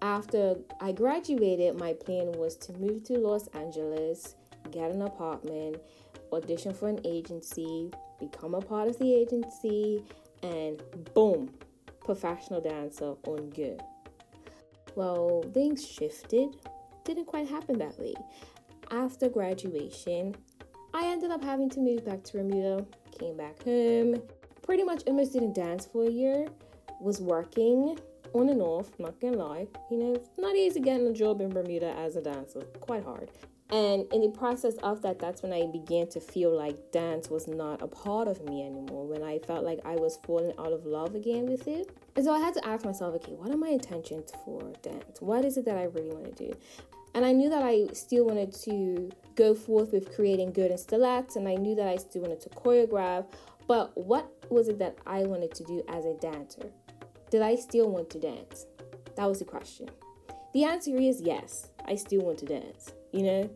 After 0.00 0.56
I 0.80 0.92
graduated, 0.92 1.78
my 1.78 1.92
plan 1.92 2.32
was 2.32 2.56
to 2.56 2.72
move 2.72 3.04
to 3.04 3.18
Los 3.18 3.48
Angeles, 3.48 4.34
get 4.70 4.90
an 4.90 5.02
apartment, 5.02 5.76
audition 6.32 6.72
for 6.72 6.88
an 6.88 7.00
agency, 7.04 7.90
become 8.18 8.54
a 8.54 8.60
part 8.62 8.88
of 8.88 8.98
the 8.98 9.14
agency, 9.14 10.02
and 10.46 10.82
boom, 11.14 11.50
professional 12.04 12.60
dancer 12.60 13.14
on 13.26 13.50
good. 13.50 13.80
Well, 14.94 15.44
things 15.52 15.86
shifted. 15.86 16.56
Didn't 17.04 17.26
quite 17.26 17.48
happen 17.48 17.78
that 17.78 17.98
way. 17.98 18.14
After 18.90 19.28
graduation, 19.28 20.34
I 20.94 21.06
ended 21.06 21.30
up 21.30 21.42
having 21.42 21.68
to 21.70 21.80
move 21.80 22.04
back 22.04 22.22
to 22.24 22.38
Bermuda, 22.38 22.86
came 23.18 23.36
back 23.36 23.62
home, 23.62 24.22
pretty 24.62 24.84
much 24.84 25.02
almost 25.06 25.32
didn't 25.32 25.54
dance 25.54 25.86
for 25.86 26.04
a 26.06 26.10
year, 26.10 26.48
was 27.00 27.20
working 27.20 27.98
on 28.32 28.48
and 28.48 28.62
off, 28.62 28.90
not 28.98 29.20
gonna 29.20 29.36
lie. 29.36 29.66
You 29.90 29.98
know, 29.98 30.14
it's 30.14 30.38
not 30.38 30.56
easy 30.56 30.80
getting 30.80 31.06
a 31.06 31.12
job 31.12 31.40
in 31.40 31.50
Bermuda 31.50 31.94
as 31.98 32.16
a 32.16 32.22
dancer, 32.22 32.60
quite 32.80 33.04
hard. 33.04 33.30
And 33.70 34.10
in 34.12 34.20
the 34.20 34.28
process 34.28 34.74
of 34.84 35.02
that, 35.02 35.18
that's 35.18 35.42
when 35.42 35.52
I 35.52 35.66
began 35.66 36.06
to 36.10 36.20
feel 36.20 36.56
like 36.56 36.92
dance 36.92 37.28
was 37.28 37.48
not 37.48 37.82
a 37.82 37.88
part 37.88 38.28
of 38.28 38.44
me 38.44 38.64
anymore. 38.64 39.06
When 39.06 39.24
I 39.24 39.40
felt 39.40 39.64
like 39.64 39.80
I 39.84 39.96
was 39.96 40.18
falling 40.24 40.52
out 40.58 40.72
of 40.72 40.86
love 40.86 41.16
again 41.16 41.46
with 41.46 41.66
it. 41.66 41.90
And 42.14 42.24
so 42.24 42.32
I 42.32 42.38
had 42.38 42.54
to 42.54 42.66
ask 42.66 42.84
myself, 42.84 43.16
okay, 43.16 43.32
what 43.32 43.50
are 43.50 43.56
my 43.56 43.70
intentions 43.70 44.30
for 44.44 44.60
dance? 44.82 45.20
What 45.20 45.44
is 45.44 45.56
it 45.56 45.64
that 45.64 45.76
I 45.76 45.84
really 45.84 46.10
want 46.10 46.36
to 46.36 46.46
do? 46.46 46.56
And 47.14 47.24
I 47.24 47.32
knew 47.32 47.50
that 47.50 47.62
I 47.62 47.88
still 47.92 48.26
wanted 48.26 48.52
to 48.64 49.10
go 49.34 49.54
forth 49.54 49.92
with 49.92 50.14
creating 50.14 50.52
good 50.52 50.70
and 50.70 50.78
stilettos, 50.78 51.36
and 51.36 51.48
I 51.48 51.54
knew 51.54 51.74
that 51.74 51.88
I 51.88 51.96
still 51.96 52.22
wanted 52.22 52.40
to 52.42 52.50
choreograph. 52.50 53.26
But 53.66 53.96
what 53.96 54.30
was 54.48 54.68
it 54.68 54.78
that 54.78 54.98
I 55.06 55.22
wanted 55.24 55.54
to 55.54 55.64
do 55.64 55.82
as 55.88 56.04
a 56.04 56.14
dancer? 56.14 56.70
Did 57.30 57.42
I 57.42 57.56
still 57.56 57.90
want 57.90 58.10
to 58.10 58.20
dance? 58.20 58.66
That 59.16 59.26
was 59.26 59.40
the 59.40 59.44
question. 59.44 59.88
The 60.52 60.64
answer 60.64 60.96
is 60.96 61.20
yes, 61.20 61.70
I 61.86 61.96
still 61.96 62.20
want 62.20 62.38
to 62.38 62.46
dance, 62.46 62.92
you 63.16 63.22
know? 63.22 63.50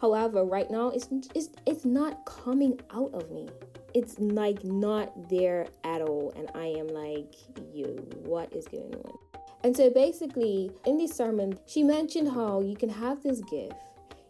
However, 0.00 0.44
right 0.44 0.70
now 0.70 0.88
it's 0.88 1.08
it's 1.34 1.50
it's 1.66 1.84
not 1.84 2.24
coming 2.26 2.80
out 2.92 3.12
of 3.14 3.30
me. 3.30 3.48
It's 3.94 4.18
like 4.18 4.64
not 4.64 5.28
there 5.28 5.68
at 5.84 6.00
all 6.00 6.32
and 6.34 6.50
I 6.54 6.66
am 6.66 6.88
like, 6.88 7.34
"You, 7.72 7.86
what 8.24 8.52
is 8.52 8.66
going 8.66 8.94
on?" 8.94 9.18
And 9.64 9.76
so 9.76 9.90
basically, 9.90 10.72
in 10.86 10.98
this 10.98 11.14
sermon, 11.14 11.58
she 11.66 11.84
mentioned 11.84 12.32
how 12.32 12.62
you 12.62 12.74
can 12.74 12.88
have 12.88 13.22
this 13.22 13.40
gift, 13.42 13.76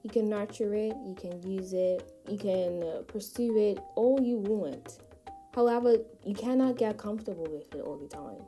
you 0.03 0.11
can 0.11 0.29
nurture 0.29 0.75
it, 0.75 0.95
you 1.07 1.15
can 1.19 1.43
use 1.43 1.73
it, 1.73 2.13
you 2.29 2.37
can 2.37 2.83
uh, 2.83 3.03
pursue 3.07 3.57
it 3.57 3.79
all 3.95 4.21
you 4.21 4.37
want. 4.37 4.99
However, 5.55 5.97
you 6.25 6.35
cannot 6.35 6.77
get 6.77 6.99
comfortable 6.99 7.47
with 7.51 7.75
it 7.75 7.81
all 7.81 7.97
the 7.97 8.09
time. 8.09 8.43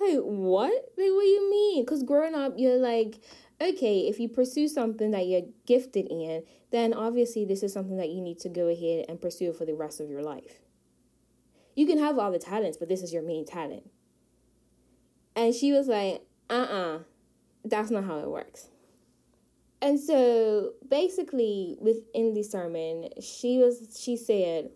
Like, 0.00 0.20
what? 0.24 0.72
Like, 0.72 1.10
what 1.10 1.22
do 1.22 1.28
you 1.28 1.50
mean? 1.50 1.84
Because 1.84 2.02
growing 2.02 2.34
up, 2.34 2.54
you're 2.56 2.78
like, 2.78 3.20
okay, 3.60 4.00
if 4.00 4.20
you 4.20 4.28
pursue 4.28 4.68
something 4.68 5.10
that 5.10 5.26
you're 5.26 5.42
gifted 5.66 6.06
in, 6.10 6.44
then 6.70 6.92
obviously 6.92 7.44
this 7.44 7.62
is 7.62 7.72
something 7.72 7.96
that 7.96 8.10
you 8.10 8.20
need 8.20 8.38
to 8.40 8.48
go 8.48 8.68
ahead 8.68 9.06
and 9.08 9.20
pursue 9.20 9.52
for 9.52 9.64
the 9.64 9.74
rest 9.74 10.00
of 10.00 10.08
your 10.08 10.22
life. 10.22 10.60
You 11.74 11.86
can 11.86 11.98
have 11.98 12.18
all 12.18 12.32
the 12.32 12.38
talents, 12.38 12.76
but 12.76 12.88
this 12.88 13.02
is 13.02 13.12
your 13.12 13.22
main 13.22 13.44
talent. 13.44 13.88
And 15.34 15.54
she 15.54 15.72
was 15.72 15.86
like, 15.86 16.22
uh 16.50 16.54
uh-uh, 16.54 16.96
uh, 16.96 16.98
that's 17.64 17.90
not 17.90 18.04
how 18.04 18.18
it 18.18 18.28
works. 18.28 18.68
And 19.80 20.00
so 20.00 20.72
basically 20.88 21.76
within 21.80 22.34
the 22.34 22.42
sermon, 22.42 23.10
she 23.20 23.58
was 23.58 23.96
she 24.00 24.16
said, 24.16 24.70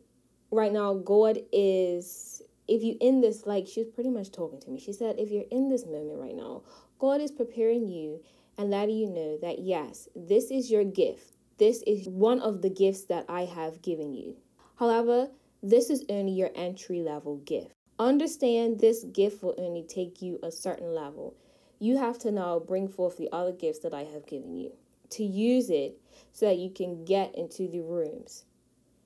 right 0.50 0.72
now 0.72 0.94
God 0.94 1.38
is 1.52 2.42
if 2.68 2.82
you 2.82 2.96
in 3.00 3.20
this 3.20 3.46
like 3.46 3.66
she 3.66 3.80
was 3.80 3.88
pretty 3.88 4.10
much 4.10 4.30
talking 4.30 4.60
to 4.60 4.70
me. 4.70 4.78
She 4.78 4.92
said, 4.92 5.16
if 5.18 5.30
you're 5.30 5.50
in 5.50 5.68
this 5.68 5.86
moment 5.86 6.20
right 6.20 6.36
now, 6.36 6.62
God 6.98 7.20
is 7.20 7.32
preparing 7.32 7.88
you 7.88 8.20
and 8.59 8.71
letting 8.71 8.97
you 8.97 9.09
know 9.09 9.38
that 9.40 9.61
yes, 9.61 10.09
this 10.14 10.50
is 10.50 10.71
your 10.71 10.85
gift. 10.85 11.32
This 11.59 11.82
is 11.87 12.09
one 12.09 12.40
of 12.40 12.62
the 12.62 12.71
gifts 12.71 13.04
that 13.04 13.25
I 13.28 13.44
have 13.44 13.82
given 13.82 14.14
you. 14.14 14.37
However, 14.76 15.28
this 15.62 15.90
is 15.90 16.04
only 16.09 16.32
your 16.32 16.50
entry 16.54 17.00
level 17.00 17.37
gift. 17.37 17.73
Understand 17.99 18.80
this 18.80 19.04
gift 19.04 19.42
will 19.42 19.54
only 19.59 19.85
take 19.85 20.21
you 20.21 20.38
a 20.42 20.50
certain 20.50 20.94
level. 20.94 21.37
You 21.78 21.99
have 21.99 22.18
to 22.21 22.32
now 22.32 22.59
bring 22.59 22.88
forth 22.88 23.16
the 23.16 23.28
other 23.32 23.52
gifts 23.52 23.80
that 23.80 23.94
I 23.94 24.04
have 24.04 24.26
given 24.26 24.56
you 24.56 24.73
to 25.11 25.25
use 25.25 25.71
it 25.71 26.00
so 26.32 26.47
that 26.47 26.59
you 26.59 26.71
can 26.71 27.04
get 27.04 27.35
into 27.35 27.68
the 27.68 27.80
rooms 27.80 28.44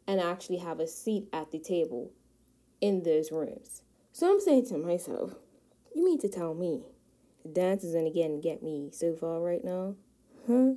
and 0.07 0.21
actually 0.21 0.59
have 0.59 0.79
a 0.81 0.87
seat 0.87 1.29
at 1.33 1.51
the 1.51 1.59
table 1.59 2.13
in 2.81 3.03
those 3.03 3.33
rooms. 3.33 3.83
So 4.13 4.31
I'm 4.31 4.41
saying 4.41 4.67
to 4.69 4.79
myself, 4.79 5.35
you 5.95 6.05
mean 6.05 6.21
to 6.21 6.29
tell 6.29 6.55
me 6.55 6.85
dance 7.53 7.85
is 7.85 7.95
gonna 7.95 8.11
get 8.11 8.63
me 8.63 8.91
so 8.93 9.15
far 9.15 9.41
right 9.41 9.65
now? 9.65 9.95
Huh? 10.47 10.73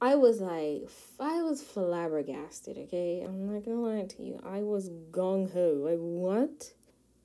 I 0.00 0.16
was 0.16 0.40
like, 0.40 0.90
I 1.18 1.42
was 1.42 1.62
flabbergasted, 1.62 2.76
okay? 2.76 3.22
I'm 3.24 3.50
not 3.50 3.64
gonna 3.64 3.80
lie 3.80 4.04
to 4.04 4.22
you. 4.22 4.40
I 4.44 4.62
was 4.62 4.90
gung 5.10 5.52
ho. 5.52 5.80
Like, 5.82 5.98
what? 5.98 6.72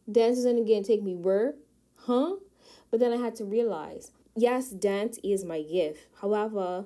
Dance 0.09 0.37
is 0.37 0.45
gonna 0.45 0.63
get 0.63 0.85
take 0.85 1.03
me 1.03 1.15
where? 1.15 1.55
Huh? 1.95 2.35
But 2.89 2.99
then 2.99 3.11
I 3.11 3.17
had 3.17 3.35
to 3.35 3.45
realize, 3.45 4.11
yes, 4.35 4.69
dance 4.69 5.19
is 5.23 5.43
my 5.43 5.61
gift. 5.61 6.07
However, 6.21 6.85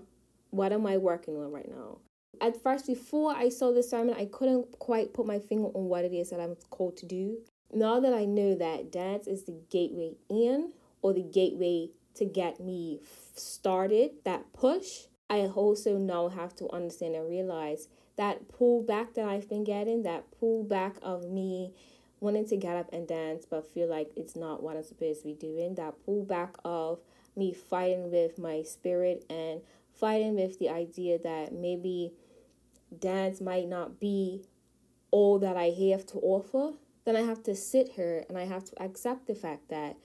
what 0.50 0.74
am 0.74 0.88
I 0.88 0.98
working 0.98 1.38
on 1.38 1.52
right 1.52 1.70
now? 1.70 2.00
At 2.42 2.62
first, 2.62 2.88
before 2.88 3.36
I 3.36 3.50
saw 3.50 3.72
this 3.72 3.90
sermon, 3.90 4.16
I 4.18 4.26
couldn't 4.26 4.80
quite 4.80 5.14
put 5.14 5.26
my 5.26 5.40
finger 5.40 5.68
on 5.68 5.86
what 5.86 6.04
it 6.04 6.14
is 6.14 6.32
that 6.32 6.40
I'm 6.40 6.56
called 6.72 6.98
to 6.98 7.06
do. 7.06 7.38
Now 7.72 8.00
that 8.00 8.14
I 8.14 8.26
know 8.26 8.56
that 8.56 8.92
dance 8.92 9.28
is 9.28 9.44
the 9.44 9.56
gateway 9.70 10.16
in 10.30 10.74
or 11.02 11.14
the 11.14 11.24
gateway 11.24 11.90
to 12.16 12.26
get 12.26 12.60
me 12.60 13.02
started, 13.36 14.12
that 14.26 14.54
push, 14.54 15.08
I 15.30 15.42
also 15.42 15.98
now 15.98 16.30
have 16.30 16.56
to 16.58 16.70
understand 16.72 17.16
and 17.16 17.30
realize 17.30 17.88
that 18.18 18.48
pull 18.48 18.84
back 18.84 19.16
that 19.16 19.26
I've 19.26 19.50
been 19.50 19.64
getting, 19.64 20.04
that 20.04 20.26
pull 20.40 20.64
back 20.64 20.98
of 21.02 21.30
me 21.30 21.74
wanting 22.20 22.48
to 22.48 22.56
get 22.56 22.76
up 22.78 22.94
and 22.94 23.08
dance 23.08 23.46
but 23.50 23.68
feel 23.74 23.90
like 23.90 24.10
it's 24.16 24.36
not 24.36 24.64
what 24.64 24.78
I'm 24.78 24.84
supposed 24.84 25.22
to 25.22 25.28
be 25.28 25.34
doing, 25.34 25.76
that 25.76 25.96
pull 26.06 26.24
back 26.24 26.56
of 26.64 27.00
me 27.36 27.54
fighting 27.54 28.12
with 28.12 28.38
my 28.38 28.62
spirit 28.62 29.26
and 29.30 29.62
fighting 30.00 30.36
with 30.36 30.60
the 30.60 30.70
idea 30.70 31.18
that 31.20 31.54
maybe 31.54 32.14
dance 33.00 33.42
might 33.42 33.68
not 33.68 34.00
be 34.00 34.46
all 35.12 35.40
that 35.40 35.58
I 35.58 35.74
have 35.90 36.06
to 36.08 36.18
offer, 36.20 36.74
then 37.06 37.16
I 37.16 37.22
have 37.22 37.44
to 37.44 37.56
sit 37.56 37.90
here 37.90 38.24
and 38.30 38.38
I 38.38 38.46
have 38.46 38.64
to 38.66 38.82
accept 38.82 39.28
the 39.28 39.36
fact 39.36 39.70
that 39.70 39.98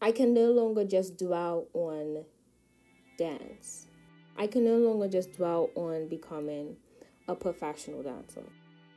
I 0.00 0.12
can 0.12 0.34
no 0.34 0.52
longer 0.52 0.84
just 0.84 1.16
dwell 1.16 1.68
on 1.72 2.24
dance. 3.18 3.86
I 4.36 4.46
can 4.46 4.64
no 4.64 4.76
longer 4.76 5.08
just 5.08 5.32
dwell 5.32 5.70
on 5.74 6.08
becoming 6.08 6.76
a 7.26 7.34
professional 7.34 8.02
dancer. 8.02 8.44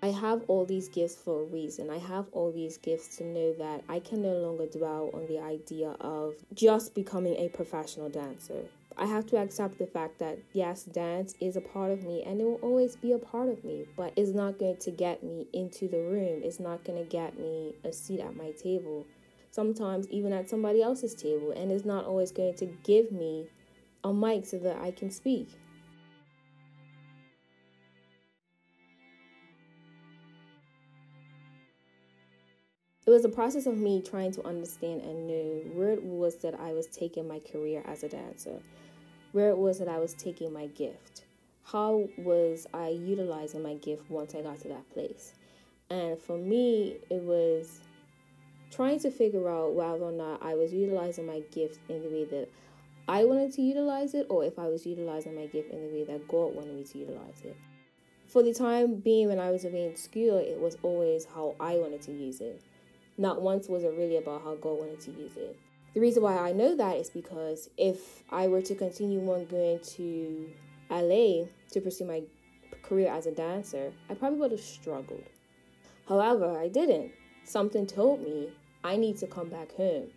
I 0.01 0.07
have 0.07 0.43
all 0.47 0.65
these 0.65 0.89
gifts 0.89 1.15
for 1.15 1.41
a 1.41 1.45
reason. 1.45 1.89
I 1.89 1.97
have 1.97 2.27
all 2.31 2.51
these 2.51 2.77
gifts 2.77 3.17
to 3.17 3.25
know 3.25 3.53
that 3.53 3.83
I 3.87 3.99
can 3.99 4.21
no 4.21 4.33
longer 4.33 4.65
dwell 4.65 5.09
on 5.13 5.27
the 5.27 5.39
idea 5.39 5.91
of 6.01 6.35
just 6.53 6.95
becoming 6.95 7.35
a 7.35 7.49
professional 7.49 8.09
dancer. 8.09 8.65
I 8.97 9.05
have 9.05 9.25
to 9.27 9.37
accept 9.37 9.77
the 9.77 9.87
fact 9.87 10.19
that 10.19 10.39
yes, 10.51 10.83
dance 10.83 11.33
is 11.39 11.55
a 11.55 11.61
part 11.61 11.91
of 11.91 12.03
me 12.03 12.23
and 12.23 12.41
it 12.41 12.43
will 12.43 12.59
always 12.61 12.97
be 12.97 13.13
a 13.13 13.17
part 13.17 13.47
of 13.47 13.63
me, 13.63 13.85
but 13.95 14.11
it's 14.17 14.31
not 14.31 14.59
going 14.59 14.77
to 14.77 14.91
get 14.91 15.23
me 15.23 15.47
into 15.53 15.87
the 15.87 15.99
room. 15.99 16.41
It's 16.43 16.59
not 16.59 16.83
going 16.83 17.01
to 17.01 17.09
get 17.09 17.39
me 17.39 17.75
a 17.85 17.93
seat 17.93 18.19
at 18.19 18.35
my 18.35 18.51
table. 18.51 19.05
Sometimes 19.51 20.07
even 20.09 20.33
at 20.33 20.49
somebody 20.49 20.81
else's 20.81 21.15
table, 21.15 21.51
and 21.51 21.71
it's 21.71 21.85
not 21.85 22.05
always 22.05 22.31
going 22.31 22.53
to 22.55 22.65
give 22.83 23.11
me 23.11 23.47
a 24.03 24.13
mic 24.13 24.45
so 24.45 24.57
that 24.59 24.77
I 24.77 24.91
can 24.91 25.11
speak. 25.11 25.49
It 33.05 33.11
was 33.11 33.25
a 33.25 33.29
process 33.29 33.65
of 33.65 33.75
me 33.75 34.03
trying 34.03 34.31
to 34.33 34.45
understand 34.45 35.01
and 35.01 35.27
know 35.27 35.61
where 35.73 35.89
it 35.89 36.03
was 36.03 36.35
that 36.43 36.59
I 36.59 36.73
was 36.73 36.85
taking 36.85 37.27
my 37.27 37.39
career 37.39 37.81
as 37.87 38.03
a 38.03 38.09
dancer 38.09 38.59
where 39.31 39.49
it 39.49 39.57
was 39.57 39.79
that 39.79 39.87
I 39.87 39.99
was 39.99 40.13
taking 40.13 40.51
my 40.53 40.67
gift. 40.67 41.23
How 41.63 42.07
was 42.17 42.65
I 42.73 42.89
utilizing 42.89 43.61
my 43.61 43.75
gift 43.75 44.09
once 44.09 44.33
I 44.33 44.41
got 44.41 44.59
to 44.61 44.69
that 44.69 44.89
place? 44.91 45.33
And 45.89 46.19
for 46.19 46.37
me, 46.37 46.97
it 47.09 47.21
was 47.21 47.79
trying 48.71 48.99
to 48.99 49.11
figure 49.11 49.49
out 49.49 49.73
whether 49.73 50.03
or 50.03 50.11
not 50.11 50.43
I 50.43 50.55
was 50.55 50.73
utilizing 50.73 51.25
my 51.25 51.41
gift 51.51 51.79
in 51.89 52.03
the 52.03 52.09
way 52.09 52.25
that 52.25 52.49
I 53.07 53.25
wanted 53.25 53.51
to 53.53 53.61
utilize 53.61 54.13
it, 54.13 54.27
or 54.29 54.45
if 54.45 54.59
I 54.59 54.67
was 54.67 54.85
utilizing 54.85 55.35
my 55.35 55.47
gift 55.47 55.71
in 55.71 55.81
the 55.81 55.93
way 55.93 56.03
that 56.03 56.27
God 56.27 56.53
wanted 56.53 56.75
me 56.75 56.83
to 56.83 56.97
utilize 56.99 57.41
it. 57.43 57.57
For 58.27 58.43
the 58.43 58.53
time 58.53 58.95
being 58.95 59.29
when 59.29 59.39
I 59.39 59.49
was 59.49 59.65
in 59.65 59.95
school, 59.95 60.37
it 60.37 60.59
was 60.59 60.77
always 60.83 61.25
how 61.25 61.55
I 61.59 61.77
wanted 61.77 62.03
to 62.03 62.11
use 62.11 62.41
it. 62.41 62.61
Not 63.17 63.41
once 63.41 63.67
was 63.67 63.83
it 63.83 63.93
really 63.97 64.17
about 64.17 64.43
how 64.43 64.55
God 64.55 64.79
wanted 64.79 64.99
to 65.01 65.11
use 65.11 65.35
it. 65.35 65.57
The 65.95 65.99
reason 65.99 66.21
why 66.21 66.37
I 66.37 66.51
know 66.51 66.75
that 66.75 66.97
is 66.97 67.09
because 67.09 67.69
if 67.77 68.23
I 68.29 68.47
were 68.47 68.61
to 68.61 68.75
continue 68.75 69.19
on 69.31 69.45
going 69.45 69.79
to 69.79 70.49
LA 70.91 71.45
to 71.71 71.81
pursue 71.81 72.05
my 72.05 72.21
career 72.83 73.11
as 73.11 73.25
a 73.25 73.31
dancer, 73.31 73.91
I 74.07 74.13
probably 74.13 74.37
would 74.37 74.51
have 74.51 74.61
struggled. 74.61 75.23
However, 76.07 76.59
I 76.59 76.67
didn't. 76.67 77.11
Something 77.49 77.87
told 77.87 78.21
me 78.21 78.49
I 78.83 78.95
need 78.95 79.17
to 79.17 79.25
come 79.25 79.49
back 79.49 79.71
home. 79.71 80.09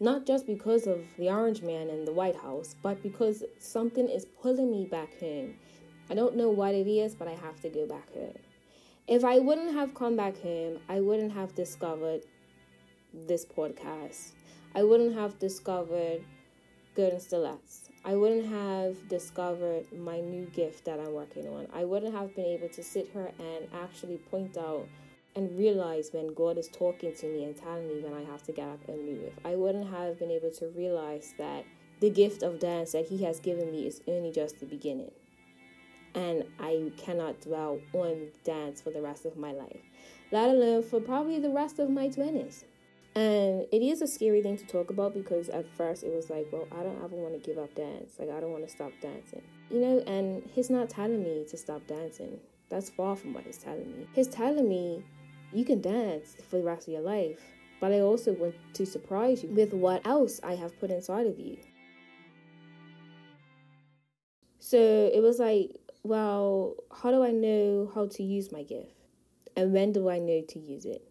Not 0.00 0.24
just 0.24 0.46
because 0.46 0.86
of 0.86 1.04
the 1.18 1.28
Orange 1.28 1.60
Man 1.60 1.90
and 1.90 2.08
the 2.08 2.12
White 2.12 2.36
House, 2.36 2.74
but 2.82 3.02
because 3.02 3.44
something 3.58 4.08
is 4.08 4.24
pulling 4.24 4.70
me 4.70 4.86
back 4.86 5.20
home. 5.20 5.56
I 6.08 6.14
don't 6.14 6.36
know 6.36 6.48
what 6.48 6.74
it 6.74 6.86
is, 6.86 7.14
but 7.14 7.28
I 7.28 7.32
have 7.32 7.60
to 7.60 7.68
go 7.68 7.86
back 7.86 8.10
home. 8.14 8.38
If 9.06 9.24
I 9.24 9.40
wouldn't 9.40 9.74
have 9.74 9.94
come 9.94 10.16
back 10.16 10.40
home, 10.40 10.78
I 10.88 11.00
wouldn't 11.00 11.32
have 11.32 11.54
discovered 11.54 12.22
this 13.12 13.44
podcast. 13.44 14.30
I 14.74 14.82
wouldn't 14.82 15.14
have 15.14 15.38
discovered 15.38 16.24
Good 16.94 17.12
and 17.12 17.20
Stilettos. 17.20 17.90
I 18.06 18.16
wouldn't 18.16 18.46
have 18.46 19.06
discovered 19.10 19.84
my 19.92 20.20
new 20.20 20.46
gift 20.46 20.86
that 20.86 20.98
I'm 20.98 21.12
working 21.12 21.46
on. 21.46 21.66
I 21.74 21.84
wouldn't 21.84 22.14
have 22.14 22.34
been 22.34 22.46
able 22.46 22.70
to 22.70 22.82
sit 22.82 23.10
here 23.12 23.32
and 23.38 23.68
actually 23.74 24.16
point 24.16 24.56
out 24.56 24.88
and 25.36 25.56
realize 25.58 26.10
when 26.12 26.34
God 26.34 26.58
is 26.58 26.68
talking 26.68 27.14
to 27.14 27.26
me 27.26 27.44
and 27.44 27.56
telling 27.56 27.86
me 27.86 28.00
when 28.02 28.14
I 28.14 28.24
have 28.24 28.42
to 28.44 28.52
get 28.52 28.68
up 28.68 28.80
and 28.88 29.06
move. 29.06 29.32
I 29.44 29.54
wouldn't 29.54 29.90
have 29.90 30.18
been 30.18 30.30
able 30.30 30.50
to 30.52 30.66
realize 30.76 31.34
that 31.38 31.64
the 32.00 32.10
gift 32.10 32.42
of 32.42 32.58
dance 32.58 32.92
that 32.92 33.06
He 33.06 33.22
has 33.24 33.40
given 33.40 33.70
me 33.70 33.86
is 33.86 34.00
only 34.08 34.32
just 34.32 34.58
the 34.58 34.66
beginning. 34.66 35.12
And 36.14 36.44
I 36.58 36.90
cannot 36.96 37.40
dwell 37.40 37.78
on 37.92 38.28
dance 38.44 38.80
for 38.80 38.90
the 38.90 39.00
rest 39.00 39.24
of 39.24 39.36
my 39.36 39.52
life, 39.52 39.82
let 40.32 40.48
alone 40.48 40.82
for 40.82 41.00
probably 41.00 41.38
the 41.38 41.50
rest 41.50 41.78
of 41.78 41.88
my 41.88 42.08
20s. 42.08 42.64
And 43.14 43.66
it 43.72 43.82
is 43.82 44.02
a 44.02 44.06
scary 44.06 44.42
thing 44.42 44.56
to 44.56 44.66
talk 44.66 44.90
about 44.90 45.14
because 45.14 45.48
at 45.48 45.66
first 45.76 46.04
it 46.04 46.12
was 46.12 46.30
like, 46.30 46.48
well, 46.52 46.68
I 46.70 46.82
don't 46.82 47.02
ever 47.04 47.16
want 47.16 47.34
to 47.34 47.40
give 47.40 47.58
up 47.58 47.74
dance. 47.74 48.12
Like, 48.18 48.30
I 48.30 48.40
don't 48.40 48.52
want 48.52 48.64
to 48.64 48.70
stop 48.70 48.92
dancing. 49.00 49.42
You 49.68 49.80
know, 49.80 49.98
and 50.06 50.48
he's 50.52 50.70
not 50.70 50.90
telling 50.90 51.22
me 51.22 51.44
to 51.50 51.56
stop 51.56 51.86
dancing. 51.86 52.38
That's 52.68 52.88
far 52.88 53.16
from 53.16 53.34
what 53.34 53.44
he's 53.44 53.58
telling 53.58 53.90
me. 53.90 54.06
He's 54.14 54.28
telling 54.28 54.68
me 54.68 55.02
you 55.52 55.64
can 55.64 55.80
dance 55.80 56.36
for 56.48 56.56
the 56.56 56.62
rest 56.62 56.88
of 56.88 56.94
your 56.94 57.02
life. 57.02 57.40
But 57.80 57.92
I 57.92 58.00
also 58.00 58.32
want 58.32 58.54
to 58.74 58.84
surprise 58.84 59.42
you 59.42 59.50
with 59.50 59.72
what 59.72 60.06
else 60.06 60.38
I 60.42 60.54
have 60.54 60.78
put 60.78 60.90
inside 60.90 61.26
of 61.26 61.38
you. 61.38 61.56
So 64.58 64.78
it 64.78 65.22
was 65.22 65.38
like, 65.38 65.70
well, 66.02 66.76
how 67.02 67.10
do 67.10 67.24
I 67.24 67.30
know 67.30 67.90
how 67.94 68.06
to 68.06 68.22
use 68.22 68.52
my 68.52 68.62
gift? 68.62 68.94
And 69.56 69.72
when 69.72 69.92
do 69.92 70.08
I 70.08 70.18
know 70.18 70.42
to 70.48 70.58
use 70.58 70.84
it? 70.84 71.02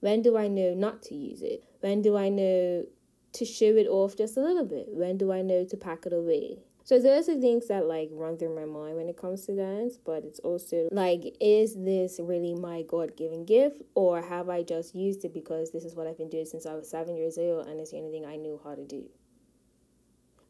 When 0.00 0.22
do 0.22 0.36
I 0.36 0.48
know 0.48 0.74
not 0.74 1.02
to 1.04 1.14
use 1.14 1.42
it? 1.42 1.64
When 1.80 2.02
do 2.02 2.16
I 2.16 2.28
know 2.28 2.84
to 3.32 3.44
show 3.44 3.76
it 3.76 3.86
off 3.86 4.16
just 4.16 4.36
a 4.36 4.40
little 4.40 4.64
bit? 4.64 4.88
When 4.88 5.16
do 5.16 5.32
I 5.32 5.42
know 5.42 5.64
to 5.64 5.76
pack 5.76 6.06
it 6.06 6.12
away? 6.12 6.65
So 6.86 7.00
those 7.00 7.28
are 7.28 7.34
things 7.34 7.66
that 7.66 7.86
like 7.86 8.10
run 8.12 8.38
through 8.38 8.54
my 8.54 8.64
mind 8.64 8.96
when 8.96 9.08
it 9.08 9.16
comes 9.16 9.44
to 9.46 9.56
dance, 9.56 9.96
but 9.96 10.22
it's 10.22 10.38
also 10.38 10.86
like, 10.92 11.36
is 11.40 11.74
this 11.74 12.20
really 12.22 12.54
my 12.54 12.82
God 12.82 13.16
given 13.16 13.44
gift, 13.44 13.82
or 13.96 14.22
have 14.22 14.48
I 14.48 14.62
just 14.62 14.94
used 14.94 15.24
it 15.24 15.34
because 15.34 15.72
this 15.72 15.84
is 15.84 15.96
what 15.96 16.06
I've 16.06 16.16
been 16.16 16.30
doing 16.30 16.44
since 16.44 16.64
I 16.64 16.74
was 16.74 16.88
seven 16.88 17.16
years 17.16 17.38
old 17.38 17.66
and 17.66 17.80
it's 17.80 17.90
the 17.90 17.96
only 17.96 18.12
thing 18.12 18.24
I 18.24 18.36
knew 18.36 18.60
how 18.62 18.76
to 18.76 18.84
do? 18.84 19.02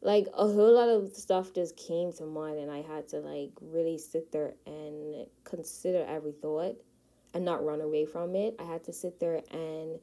Like 0.01 0.27
a 0.31 0.45
whole 0.45 0.75
lot 0.75 0.89
of 0.89 1.15
stuff 1.15 1.53
just 1.55 1.75
came 1.75 2.13
to 2.13 2.25
mind, 2.27 2.59
and 2.59 2.69
I 2.69 2.83
had 2.83 3.07
to 3.07 3.17
like 3.17 3.53
really 3.59 3.97
sit 3.97 4.31
there 4.31 4.53
and 4.67 5.25
consider 5.43 6.05
every 6.07 6.33
thought 6.33 6.75
and 7.33 7.45
not 7.45 7.65
run 7.65 7.81
away 7.81 8.05
from 8.05 8.35
it. 8.35 8.53
I 8.59 8.63
had 8.63 8.83
to 8.83 8.93
sit 8.93 9.19
there 9.19 9.41
and 9.49 9.97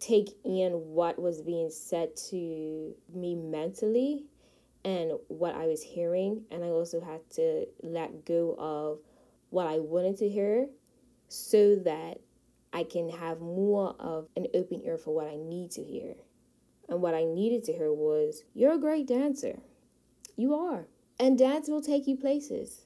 take 0.00 0.30
in 0.44 0.72
what 0.72 1.16
was 1.16 1.42
being 1.42 1.70
said 1.70 2.16
to 2.30 2.96
me 3.14 3.36
mentally 3.36 4.24
and 4.84 5.12
what 5.28 5.54
I 5.54 5.66
was 5.66 5.82
hearing. 5.82 6.44
And 6.50 6.62
I 6.64 6.68
also 6.68 7.00
had 7.00 7.28
to 7.32 7.66
let 7.82 8.24
go 8.24 8.54
of 8.58 8.98
what 9.50 9.66
I 9.66 9.78
wanted 9.78 10.18
to 10.18 10.28
hear 10.28 10.68
so 11.28 11.76
that 11.76 12.20
I 12.72 12.84
can 12.84 13.08
have 13.08 13.40
more 13.40 13.94
of 13.98 14.28
an 14.36 14.46
open 14.54 14.82
ear 14.84 14.98
for 14.98 15.14
what 15.14 15.28
I 15.28 15.36
need 15.36 15.70
to 15.72 15.82
hear. 15.82 16.14
And 16.88 17.00
what 17.00 17.14
I 17.14 17.24
needed 17.24 17.64
to 17.64 17.72
hear 17.72 17.92
was, 17.92 18.44
You're 18.52 18.74
a 18.74 18.78
great 18.78 19.06
dancer. 19.06 19.60
You 20.36 20.54
are. 20.54 20.86
And 21.18 21.38
dance 21.38 21.68
will 21.68 21.80
take 21.80 22.06
you 22.06 22.16
places. 22.16 22.82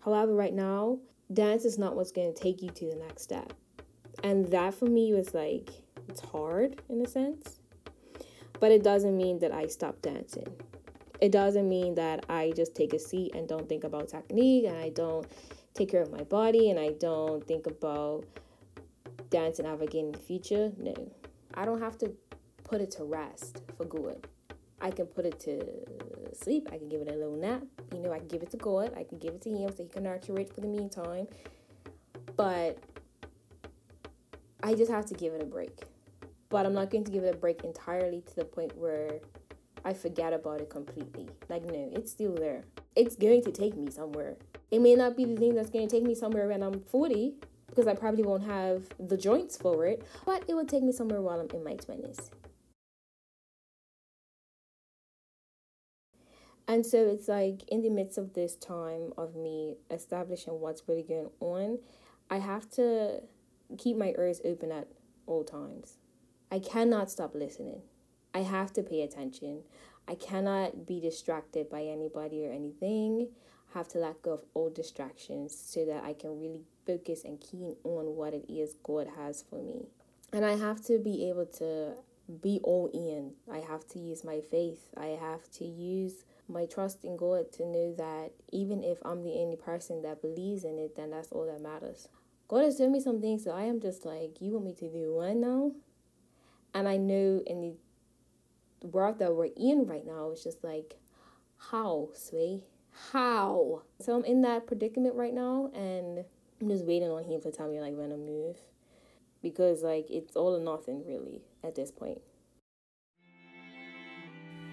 However, 0.00 0.34
right 0.34 0.52
now, 0.52 0.98
dance 1.32 1.64
is 1.64 1.78
not 1.78 1.94
what's 1.94 2.10
going 2.10 2.34
to 2.34 2.40
take 2.40 2.60
you 2.60 2.70
to 2.70 2.86
the 2.86 2.96
next 2.96 3.22
step. 3.22 3.52
And 4.24 4.50
that 4.50 4.74
for 4.74 4.86
me 4.86 5.14
was 5.14 5.32
like, 5.32 5.70
it's 6.08 6.20
hard 6.20 6.82
in 6.88 7.00
a 7.00 7.08
sense, 7.08 7.60
but 8.60 8.72
it 8.72 8.82
doesn't 8.82 9.16
mean 9.16 9.38
that 9.38 9.52
I 9.52 9.68
stop 9.68 10.02
dancing. 10.02 10.48
It 11.22 11.30
doesn't 11.30 11.68
mean 11.68 11.94
that 11.94 12.26
I 12.28 12.52
just 12.56 12.74
take 12.74 12.92
a 12.92 12.98
seat 12.98 13.36
and 13.36 13.46
don't 13.46 13.68
think 13.68 13.84
about 13.84 14.08
technique 14.08 14.64
and 14.64 14.76
I 14.76 14.88
don't 14.88 15.24
take 15.72 15.88
care 15.88 16.02
of 16.02 16.10
my 16.10 16.24
body 16.24 16.70
and 16.70 16.80
I 16.80 16.94
don't 16.98 17.46
think 17.46 17.68
about 17.68 18.24
dancing 19.30 19.64
ever 19.64 19.84
again 19.84 20.06
in 20.06 20.12
the 20.12 20.18
future. 20.18 20.72
No, 20.76 20.92
I 21.54 21.64
don't 21.64 21.80
have 21.80 21.96
to 21.98 22.12
put 22.64 22.80
it 22.80 22.90
to 22.92 23.04
rest 23.04 23.62
for 23.76 23.84
good. 23.84 24.26
I 24.80 24.90
can 24.90 25.06
put 25.06 25.24
it 25.24 25.38
to 25.40 25.64
sleep. 26.34 26.68
I 26.72 26.78
can 26.78 26.88
give 26.88 27.02
it 27.02 27.08
a 27.08 27.14
little 27.14 27.36
nap. 27.36 27.62
You 27.94 28.00
know, 28.00 28.12
I 28.12 28.18
can 28.18 28.26
give 28.26 28.42
it 28.42 28.50
to 28.50 28.56
God. 28.56 28.92
I 28.96 29.04
can 29.04 29.18
give 29.18 29.34
it 29.34 29.42
to 29.42 29.50
Him 29.50 29.70
so 29.76 29.84
He 29.84 29.88
can 29.88 30.02
nurture 30.02 30.36
it 30.40 30.52
for 30.52 30.60
the 30.60 30.66
meantime. 30.66 31.28
But 32.34 32.78
I 34.60 34.74
just 34.74 34.90
have 34.90 35.06
to 35.06 35.14
give 35.14 35.34
it 35.34 35.40
a 35.40 35.46
break. 35.46 35.84
But 36.48 36.66
I'm 36.66 36.74
not 36.74 36.90
going 36.90 37.04
to 37.04 37.12
give 37.12 37.22
it 37.22 37.32
a 37.32 37.38
break 37.38 37.62
entirely 37.62 38.22
to 38.22 38.34
the 38.34 38.44
point 38.44 38.76
where 38.76 39.20
I 39.84 39.94
forget 39.94 40.32
about 40.32 40.60
it 40.60 40.70
completely. 40.70 41.28
Like, 41.48 41.64
no, 41.64 41.90
it's 41.92 42.12
still 42.12 42.34
there. 42.34 42.64
It's 42.94 43.16
going 43.16 43.42
to 43.44 43.52
take 43.52 43.76
me 43.76 43.90
somewhere. 43.90 44.36
It 44.70 44.80
may 44.80 44.94
not 44.94 45.16
be 45.16 45.24
the 45.24 45.36
thing 45.36 45.54
that's 45.54 45.70
going 45.70 45.88
to 45.88 45.94
take 45.94 46.04
me 46.04 46.14
somewhere 46.14 46.48
when 46.48 46.62
I'm 46.62 46.80
40 46.80 47.34
because 47.68 47.86
I 47.86 47.94
probably 47.94 48.22
won't 48.22 48.44
have 48.44 48.84
the 49.00 49.16
joints 49.16 49.56
for 49.56 49.86
it, 49.86 50.04
but 50.26 50.44
it 50.46 50.54
will 50.54 50.66
take 50.66 50.82
me 50.82 50.92
somewhere 50.92 51.22
while 51.22 51.40
I'm 51.40 51.48
in 51.54 51.64
my 51.64 51.74
20s. 51.74 52.30
And 56.68 56.86
so 56.86 57.06
it's 57.08 57.28
like 57.28 57.64
in 57.68 57.82
the 57.82 57.90
midst 57.90 58.18
of 58.18 58.34
this 58.34 58.54
time 58.56 59.12
of 59.18 59.34
me 59.34 59.76
establishing 59.90 60.60
what's 60.60 60.82
really 60.86 61.02
going 61.02 61.30
on, 61.40 61.78
I 62.30 62.38
have 62.38 62.70
to 62.72 63.22
keep 63.78 63.96
my 63.96 64.14
ears 64.18 64.40
open 64.44 64.70
at 64.70 64.88
all 65.26 65.44
times. 65.44 65.98
I 66.50 66.58
cannot 66.60 67.10
stop 67.10 67.34
listening. 67.34 67.82
I 68.34 68.40
have 68.40 68.72
to 68.74 68.82
pay 68.82 69.02
attention. 69.02 69.62
I 70.08 70.14
cannot 70.14 70.86
be 70.86 71.00
distracted 71.00 71.70
by 71.70 71.82
anybody 71.84 72.46
or 72.46 72.52
anything. 72.52 73.28
I 73.74 73.78
have 73.78 73.88
to 73.88 73.98
let 73.98 74.22
go 74.22 74.32
of 74.32 74.44
all 74.54 74.70
distractions 74.70 75.56
so 75.56 75.84
that 75.84 76.04
I 76.04 76.14
can 76.14 76.40
really 76.40 76.62
focus 76.86 77.24
and 77.24 77.40
keen 77.40 77.76
on 77.84 78.16
what 78.16 78.34
it 78.34 78.44
is 78.48 78.74
God 78.82 79.08
has 79.16 79.44
for 79.48 79.62
me. 79.62 79.86
And 80.32 80.44
I 80.44 80.56
have 80.56 80.84
to 80.86 80.98
be 80.98 81.28
able 81.28 81.46
to 81.58 81.94
be 82.40 82.60
all 82.62 82.90
in. 82.92 83.32
I 83.50 83.58
have 83.58 83.86
to 83.88 83.98
use 83.98 84.24
my 84.24 84.40
faith. 84.40 84.88
I 84.96 85.18
have 85.20 85.50
to 85.52 85.64
use 85.64 86.24
my 86.48 86.66
trust 86.66 87.04
in 87.04 87.16
God 87.16 87.52
to 87.52 87.66
know 87.66 87.94
that 87.96 88.32
even 88.50 88.82
if 88.82 88.98
I'm 89.04 89.22
the 89.22 89.34
only 89.34 89.56
person 89.56 90.02
that 90.02 90.22
believes 90.22 90.64
in 90.64 90.78
it, 90.78 90.96
then 90.96 91.10
that's 91.10 91.28
all 91.32 91.46
that 91.46 91.60
matters. 91.60 92.08
God 92.48 92.64
has 92.64 92.78
told 92.78 92.92
me 92.92 93.00
some 93.00 93.20
things 93.20 93.44
that 93.44 93.54
I 93.54 93.62
am 93.62 93.80
just 93.80 94.04
like, 94.04 94.40
you 94.40 94.52
want 94.52 94.66
me 94.66 94.74
to 94.74 94.88
do 94.90 95.14
what 95.14 95.36
now? 95.36 95.72
And 96.74 96.88
I 96.88 96.96
know 96.96 97.42
in 97.46 97.60
the 97.60 97.74
world 98.84 99.18
that 99.18 99.34
we're 99.34 99.50
in 99.56 99.86
right 99.86 100.06
now, 100.06 100.30
is 100.30 100.42
just 100.42 100.62
like, 100.64 100.96
how, 101.70 102.08
Sway? 102.14 102.64
How? 103.12 103.82
So 104.00 104.16
I'm 104.16 104.24
in 104.24 104.42
that 104.42 104.66
predicament 104.66 105.14
right 105.14 105.32
now, 105.32 105.70
and 105.74 106.24
I'm 106.60 106.68
just 106.68 106.84
waiting 106.84 107.10
on 107.10 107.24
him 107.24 107.40
to 107.42 107.50
tell 107.50 107.68
me 107.68 107.80
like 107.80 107.96
when 107.96 108.10
to 108.10 108.16
move, 108.16 108.56
because 109.42 109.82
like 109.82 110.10
it's 110.10 110.36
all 110.36 110.56
or 110.56 110.60
nothing 110.60 111.04
really 111.06 111.42
at 111.64 111.74
this 111.74 111.90
point. 111.90 112.20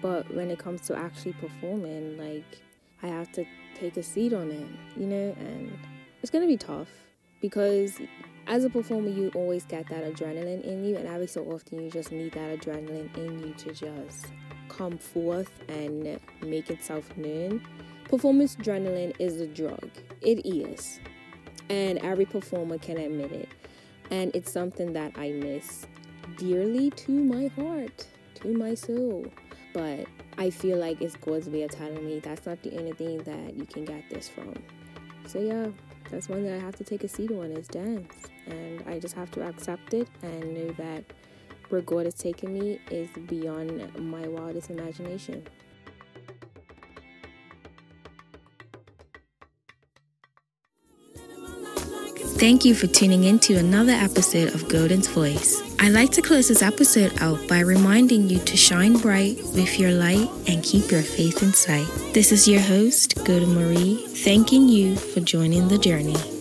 But 0.02 0.34
when 0.34 0.50
it 0.50 0.58
comes 0.58 0.80
to 0.82 0.96
actually 0.96 1.34
performing, 1.34 2.16
like 2.18 2.60
I 3.02 3.08
have 3.08 3.32
to 3.32 3.44
take 3.74 3.96
a 3.96 4.02
seat 4.02 4.32
on 4.32 4.50
it, 4.50 4.66
you 4.96 5.06
know, 5.06 5.34
and 5.38 5.72
it's 6.22 6.30
gonna 6.30 6.46
be 6.46 6.56
tough 6.56 6.88
because 7.40 7.98
as 8.46 8.64
a 8.64 8.70
performer, 8.70 9.08
you 9.08 9.30
always 9.34 9.64
get 9.64 9.88
that 9.88 10.04
adrenaline 10.04 10.62
in 10.62 10.84
you, 10.84 10.96
and 10.96 11.06
every 11.06 11.26
so 11.26 11.44
often, 11.44 11.82
you 11.82 11.90
just 11.90 12.10
need 12.10 12.32
that 12.32 12.58
adrenaline 12.58 13.16
in 13.16 13.38
you 13.38 13.54
to 13.54 13.72
just 13.72 14.26
come 14.68 14.98
forth 14.98 15.52
and 15.68 16.18
make 16.42 16.70
itself 16.70 17.16
known. 17.16 17.62
Performance 18.08 18.56
adrenaline 18.56 19.14
is 19.18 19.40
a 19.40 19.46
drug, 19.46 19.88
it 20.20 20.44
is, 20.44 21.00
and 21.68 21.98
every 21.98 22.24
performer 22.24 22.78
can 22.78 22.96
admit 22.96 23.30
it, 23.32 23.48
and 24.10 24.34
it's 24.34 24.50
something 24.50 24.92
that 24.94 25.12
I 25.16 25.30
miss 25.30 25.86
dearly 26.36 26.90
to 26.90 27.12
my 27.12 27.48
heart, 27.48 28.06
to 28.36 28.48
my 28.48 28.74
soul. 28.74 29.26
But 29.72 30.06
I 30.38 30.50
feel 30.50 30.78
like 30.78 31.00
it's 31.00 31.14
God's 31.14 31.48
way 31.48 31.62
of 31.62 31.70
telling 31.70 32.04
me 32.04 32.18
that's 32.18 32.46
not 32.46 32.60
the 32.62 32.76
only 32.76 32.92
thing 32.92 33.18
that 33.18 33.56
you 33.56 33.66
can 33.66 33.84
get 33.84 34.10
this 34.10 34.28
from. 34.28 34.54
So, 35.26 35.38
yeah, 35.38 35.68
that's 36.10 36.28
one 36.28 36.44
that 36.44 36.54
I 36.54 36.58
have 36.58 36.76
to 36.76 36.84
take 36.84 37.04
a 37.04 37.08
seat 37.08 37.30
on 37.30 37.52
is 37.52 37.68
dance. 37.68 38.14
And 38.46 38.82
I 38.86 38.98
just 38.98 39.14
have 39.14 39.30
to 39.32 39.46
accept 39.46 39.94
it 39.94 40.08
and 40.22 40.54
know 40.54 40.72
that 40.72 41.04
where 41.68 41.80
God 41.80 42.04
has 42.04 42.14
taken 42.14 42.52
me 42.52 42.80
is 42.90 43.08
beyond 43.26 43.94
my 43.96 44.26
wildest 44.26 44.70
imagination. 44.70 45.46
Thank 52.40 52.64
you 52.64 52.74
for 52.74 52.86
tuning 52.86 53.24
in 53.24 53.38
to 53.40 53.56
another 53.56 53.92
episode 53.92 54.54
of 54.54 54.66
Golden's 54.66 55.08
Voice. 55.08 55.62
I 55.78 55.90
like 55.90 56.10
to 56.12 56.22
close 56.22 56.48
this 56.48 56.62
episode 56.62 57.12
out 57.20 57.46
by 57.46 57.60
reminding 57.60 58.30
you 58.30 58.38
to 58.38 58.56
shine 58.56 58.94
bright 58.96 59.36
with 59.54 59.78
your 59.78 59.90
light 59.90 60.30
and 60.48 60.64
keep 60.64 60.90
your 60.90 61.02
faith 61.02 61.42
in 61.42 61.52
sight. 61.52 61.86
This 62.14 62.32
is 62.32 62.48
your 62.48 62.62
host, 62.62 63.14
Golden 63.26 63.54
Marie, 63.54 64.06
thanking 64.24 64.70
you 64.70 64.96
for 64.96 65.20
joining 65.20 65.68
the 65.68 65.76
journey. 65.76 66.39